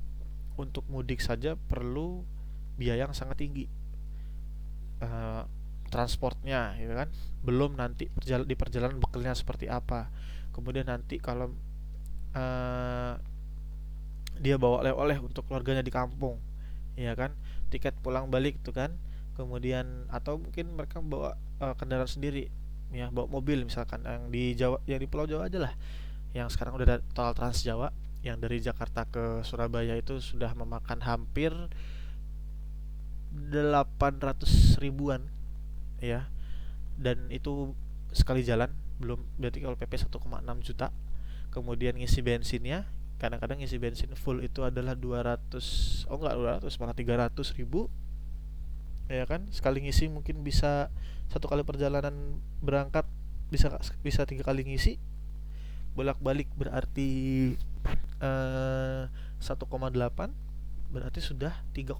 untuk 0.58 0.88
mudik 0.90 1.22
saja 1.22 1.54
perlu 1.54 2.26
biaya 2.74 3.06
yang 3.06 3.14
sangat 3.14 3.38
tinggi. 3.38 3.70
Uh, 4.98 5.46
transportnya 5.94 6.74
ya 6.74 6.90
kan? 6.90 7.08
Belum 7.44 7.76
nanti 7.76 8.10
perjala 8.10 8.42
di 8.42 8.56
perjalanan 8.58 8.98
bekalnya 8.98 9.36
seperti 9.36 9.70
apa 9.70 10.10
kemudian 10.58 10.90
nanti 10.90 11.22
kalau 11.22 11.54
uh, 12.34 13.14
dia 14.38 14.58
bawa 14.58 14.82
oleh-oleh 14.82 15.22
untuk 15.22 15.46
keluarganya 15.46 15.86
di 15.86 15.94
kampung 15.94 16.42
ya 16.98 17.14
kan? 17.14 17.30
Tiket 17.70 17.94
pulang 18.02 18.26
balik 18.26 18.58
tuh 18.66 18.74
kan. 18.74 18.98
Kemudian 19.38 20.10
atau 20.10 20.42
mungkin 20.42 20.74
mereka 20.74 20.98
bawa 20.98 21.38
uh, 21.62 21.74
kendaraan 21.78 22.10
sendiri 22.10 22.50
ya 22.90 23.12
bawa 23.12 23.28
mobil 23.28 23.68
misalkan 23.68 24.00
yang 24.02 24.32
di 24.32 24.56
Jawa 24.56 24.80
yang 24.88 24.98
di 24.98 25.06
Pulau 25.06 25.30
Jawa 25.30 25.46
aja 25.46 25.62
lah. 25.62 25.72
Yang 26.34 26.58
sekarang 26.58 26.74
udah 26.74 26.86
ada 26.86 26.98
tol 27.14 27.30
Trans 27.38 27.62
Jawa 27.62 27.94
yang 28.26 28.42
dari 28.42 28.58
Jakarta 28.58 29.06
ke 29.06 29.46
Surabaya 29.46 29.94
itu 29.94 30.18
sudah 30.18 30.50
memakan 30.58 30.98
hampir 31.06 31.54
800 33.30 34.82
ribuan 34.82 35.22
ya. 36.02 36.26
Dan 36.98 37.30
itu 37.30 37.78
sekali 38.10 38.42
jalan 38.42 38.74
belum 38.98 39.22
berarti 39.38 39.62
kalau 39.62 39.78
PP 39.78 40.10
1,6 40.10 40.66
juta 40.66 40.90
kemudian 41.54 41.94
ngisi 41.96 42.20
bensinnya 42.20 42.86
kadang-kadang 43.18 43.58
ngisi 43.62 43.78
bensin 43.82 44.10
full 44.14 44.42
itu 44.42 44.62
adalah 44.62 44.94
200 44.94 46.06
oh 46.06 46.16
enggak 46.22 46.34
200 46.66 46.80
malah 46.82 46.94
300 46.94 47.58
ribu 47.58 47.90
ya 49.08 49.24
kan? 49.24 49.48
Sekali 49.48 49.82
ngisi 49.82 50.06
mungkin 50.12 50.44
bisa 50.44 50.92
satu 51.32 51.48
kali 51.48 51.64
perjalanan 51.64 52.14
berangkat 52.60 53.08
bisa 53.48 53.72
bisa 54.04 54.28
tiga 54.28 54.44
kali 54.44 54.68
ngisi. 54.68 55.00
Bolak-balik 55.96 56.46
berarti 56.54 57.56
uh, 58.22 59.08
eh, 59.08 59.42
1,8 59.42 60.28
berarti 60.88 61.20
sudah 61.20 61.52
3,4 61.74 61.98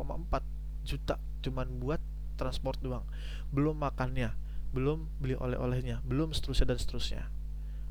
juta 0.86 1.16
cuman 1.42 1.68
buat 1.80 2.00
transport 2.38 2.78
doang. 2.84 3.04
Belum 3.50 3.74
makannya 3.74 4.36
belum 4.72 5.08
beli 5.20 5.34
oleh-olehnya 5.34 6.04
belum 6.04 6.36
seterusnya 6.36 6.66
dan 6.74 6.78
seterusnya. 6.78 7.22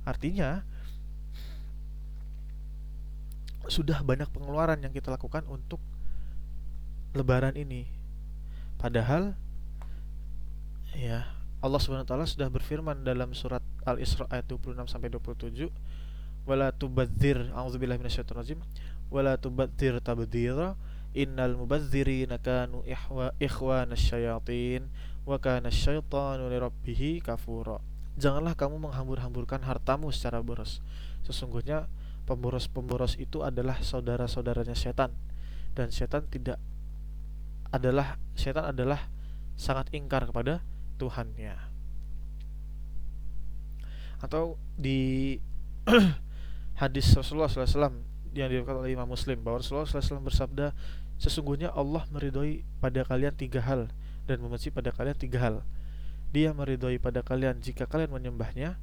Artinya 0.08 0.63
sudah 3.68 4.00
banyak 4.00 4.32
pengeluaran 4.32 4.80
yang 4.80 4.96
kita 4.96 5.12
lakukan 5.12 5.44
untuk 5.52 5.84
lebaran 7.12 7.58
ini. 7.60 7.84
Padahal 8.80 9.36
ya 10.96 11.28
Allah 11.58 11.80
Subhanahu 11.82 12.06
wa 12.06 12.10
taala 12.10 12.30
sudah 12.30 12.48
berfirman 12.48 13.02
dalam 13.02 13.34
surat 13.34 13.66
Al-Isra 13.84 14.30
ayat 14.30 14.46
26 14.46 14.88
sampai 14.88 15.10
27 15.10 15.68
wala 16.48 16.72
tubadzir 16.72 17.52
a'udzubillahi 17.52 18.00
minasyaitonir 18.00 18.40
rajim 18.40 18.60
wala 19.12 19.36
tubadzir 19.36 20.00
tabdzira 20.00 20.80
innal 21.12 21.60
mubadzirina 21.60 22.40
kanu 22.40 22.86
ihwa 22.88 23.36
ikhwana 23.42 23.98
syayatin 23.98 24.88
wa 25.28 25.36
kana 25.44 25.68
syaitanu 25.68 26.48
lirabbih 26.48 27.20
kafura. 27.20 27.84
Janganlah 28.16 28.56
kamu 28.56 28.80
menghambur-hamburkan 28.80 29.62
hartamu 29.68 30.10
secara 30.10 30.40
boros. 30.40 30.80
Sesungguhnya 31.28 31.92
pemboros-pemboros 32.26 33.20
itu 33.20 33.44
adalah 33.44 33.84
saudara-saudaranya 33.84 34.74
setan. 34.74 35.12
Dan 35.76 35.92
setan 35.92 36.26
tidak 36.32 36.58
adalah 37.70 38.16
setan 38.34 38.72
adalah 38.72 39.12
sangat 39.60 39.92
ingkar 39.92 40.26
kepada 40.26 40.63
Tuhannya. 40.98 41.54
Atau 44.24 44.58
di 44.80 45.38
hadis 46.82 47.12
Rasulullah 47.13 47.52
SAW 47.52 48.02
yang 48.34 48.50
diriwayatkan 48.50 48.82
oleh 48.82 48.98
Imam 48.98 49.06
Muslim 49.12 49.44
bahwa 49.46 49.62
Rasulullah 49.62 49.86
SAW 49.86 50.26
bersabda 50.26 50.74
sesungguhnya 51.22 51.70
Allah 51.74 52.06
meridhoi 52.10 52.66
pada 52.82 53.06
kalian 53.06 53.34
tiga 53.38 53.62
hal 53.62 53.94
dan 54.28 54.44
membenci 54.44 54.70
pada 54.70 54.92
kalian 54.92 55.16
tiga 55.16 55.40
hal 55.40 55.56
dia 56.36 56.52
meridhoi 56.52 57.00
pada 57.00 57.24
kalian 57.24 57.63
jika 57.63 57.88
kalian 57.88 58.12
menyembahnya 58.12 58.76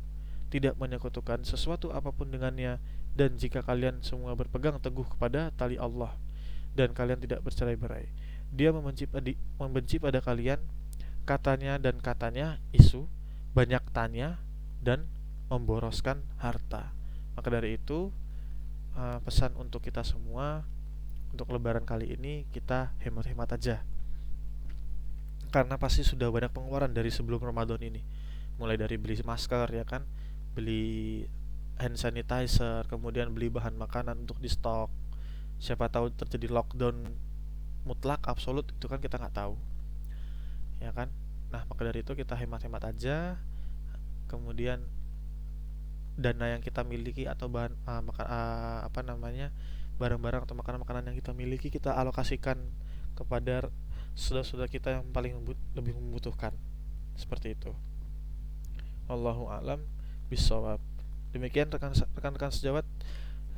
tidak 0.49 0.75
menyekutukan 0.81 1.45
sesuatu 1.45 1.93
apa 1.93 2.11
pun 2.11 2.33
dengannya 2.33 2.81
dan 3.13 3.37
jika 3.37 3.61
kalian 3.61 4.01
semua 4.01 4.33
berpegang 4.35 4.81
teguh 4.81 5.05
kepada 5.05 5.53
tali 5.55 5.77
Allah 5.77 6.17
dan 6.73 6.97
kalian 6.97 7.21
tidak 7.21 7.45
bercerai-berai 7.45 8.09
dia 8.55 8.71
membenci, 8.71 9.11
membenci 9.59 9.99
pada 9.99 10.23
kalian 10.23 10.63
katanya 11.27 11.81
dan 11.81 11.99
katanya 11.99 12.63
isu, 12.71 13.11
banyak 13.51 13.83
tanya 13.91 14.39
dan 14.79 15.11
memboroskan 15.51 16.23
harta. 16.39 16.95
Maka 17.35 17.49
dari 17.51 17.81
itu 17.81 18.15
uh, 18.95 19.19
pesan 19.27 19.59
untuk 19.59 19.83
kita 19.83 20.07
semua 20.07 20.63
untuk 21.35 21.51
lebaran 21.51 21.83
kali 21.83 22.15
ini 22.15 22.47
kita 22.55 22.95
hemat-hemat 23.03 23.59
aja. 23.59 23.83
Karena 25.55 25.79
pasti 25.79 26.03
sudah 26.03 26.35
banyak 26.35 26.51
pengeluaran 26.51 26.91
dari 26.91 27.15
sebelum 27.15 27.39
Ramadan 27.39 27.79
ini. 27.79 28.03
Mulai 28.59 28.75
dari 28.75 28.99
beli 28.99 29.23
masker 29.23 29.71
ya 29.71 29.87
kan, 29.87 30.03
beli 30.59 31.23
hand 31.79 31.95
sanitizer, 31.95 32.91
kemudian 32.91 33.31
beli 33.31 33.55
bahan 33.55 33.79
makanan 33.79 34.27
untuk 34.27 34.43
di 34.43 34.51
stok. 34.51 34.91
Siapa 35.63 35.87
tahu 35.87 36.11
terjadi 36.11 36.51
lockdown 36.51 37.07
mutlak 37.85 38.25
absolut 38.25 38.65
itu 38.73 38.89
kan 38.89 38.99
kita 38.99 39.21
nggak 39.21 39.37
tahu 39.37 39.55
ya 40.81 40.91
kan 40.91 41.13
nah 41.53 41.63
maka 41.69 41.87
dari 41.87 42.03
itu 42.03 42.17
kita 42.17 42.35
hemat-hemat 42.35 42.83
aja 42.91 43.39
kemudian 44.27 44.83
dana 46.19 46.57
yang 46.57 46.63
kita 46.65 46.83
miliki 46.83 47.29
atau 47.29 47.47
bahan 47.47 47.77
uh, 47.87 48.03
maka, 48.03 48.23
uh, 48.25 48.79
apa 48.89 49.01
namanya 49.05 49.53
barang-barang 50.01 50.49
atau 50.49 50.57
makanan-makanan 50.59 51.13
yang 51.13 51.17
kita 51.21 51.31
miliki 51.37 51.69
kita 51.71 51.95
alokasikan 51.95 52.59
kepada 53.15 53.71
saudara-saudara 54.15 54.71
kita 54.71 54.99
yang 54.99 55.05
paling 55.11 55.35
lebih 55.75 55.95
membutuhkan. 55.99 56.55
Seperti 57.15 57.55
itu. 57.55 57.71
Allahu 59.07 59.53
alam 59.53 59.85
bisawab 60.33 60.81
demikian 61.35 61.69
rekan-rekan 61.71 62.51
sejawat. 62.55 62.87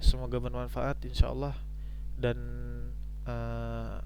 Semoga 0.01 0.41
bermanfaat 0.41 1.05
insyaallah. 1.05 1.57
Dan 2.17 2.39
uh, 3.29 4.01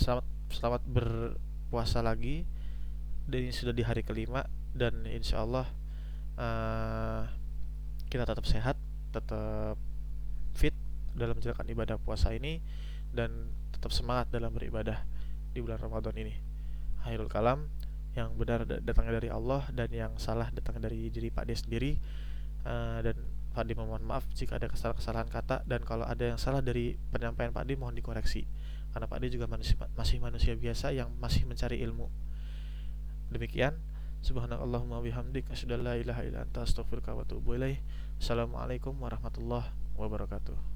selamat 0.00 0.26
selamat 0.52 0.82
berpuasa 0.88 2.00
lagi. 2.00 2.48
Dan 3.28 3.48
ini 3.48 3.52
sudah 3.52 3.76
di 3.76 3.84
hari 3.84 4.00
kelima. 4.00 4.44
Dan 4.76 5.04
insyaallah 5.04 5.68
uh, 6.36 7.22
kita 8.08 8.24
tetap 8.28 8.44
sehat 8.48 8.76
tetap 9.12 9.80
fit 10.52 10.76
dalam 11.16 11.36
menjalankan 11.36 11.68
ibadah 11.68 11.96
puasa 12.00 12.32
ini. 12.32 12.60
Dan 13.12 13.52
tetap 13.72 13.92
semangat 13.92 14.32
dalam 14.32 14.52
beribadah 14.52 15.15
di 15.56 15.64
bulan 15.64 15.80
Ramadan 15.80 16.12
ini. 16.20 16.36
Akhirul 17.00 17.32
kalam 17.32 17.72
yang 18.12 18.36
benar 18.36 18.68
datangnya 18.68 19.16
dari 19.16 19.32
Allah 19.32 19.64
dan 19.72 19.88
yang 19.88 20.12
salah 20.20 20.52
datangnya 20.52 20.92
dari 20.92 21.08
diri 21.08 21.32
Pak 21.32 21.48
D 21.48 21.56
sendiri. 21.56 21.96
Uh, 22.66 23.00
dan 23.00 23.16
Pak 23.56 23.64
D 23.64 23.72
mohon 23.72 24.04
maaf 24.04 24.28
jika 24.36 24.60
ada 24.60 24.68
kesalahan-kesalahan 24.68 25.32
kata 25.32 25.64
dan 25.64 25.80
kalau 25.80 26.04
ada 26.04 26.36
yang 26.36 26.36
salah 26.36 26.60
dari 26.60 27.00
penyampaian 27.08 27.56
Pak 27.56 27.64
D 27.64 27.80
mohon 27.80 27.96
dikoreksi. 27.96 28.44
Karena 28.92 29.08
Pak 29.08 29.18
D 29.24 29.32
juga 29.32 29.48
manusia, 29.48 29.80
masih 29.96 30.20
manusia 30.20 30.52
biasa 30.52 30.92
yang 30.92 31.08
masih 31.16 31.48
mencari 31.48 31.80
ilmu. 31.80 32.12
Demikian. 33.32 33.80
Subhanallahumma 34.26 35.00
bihamdik 35.06 35.46
asyhadu 35.54 35.78
an 35.78 35.82
la 35.86 35.94
ilaha 35.94 36.26
illa 36.26 36.42
anta 36.42 36.66
astaghfiruka 36.66 37.14
wa 37.14 37.22
atubu 37.22 37.54
assalamualaikum 38.18 38.96
warahmatullahi 38.96 39.70
wabarakatuh 39.94 40.75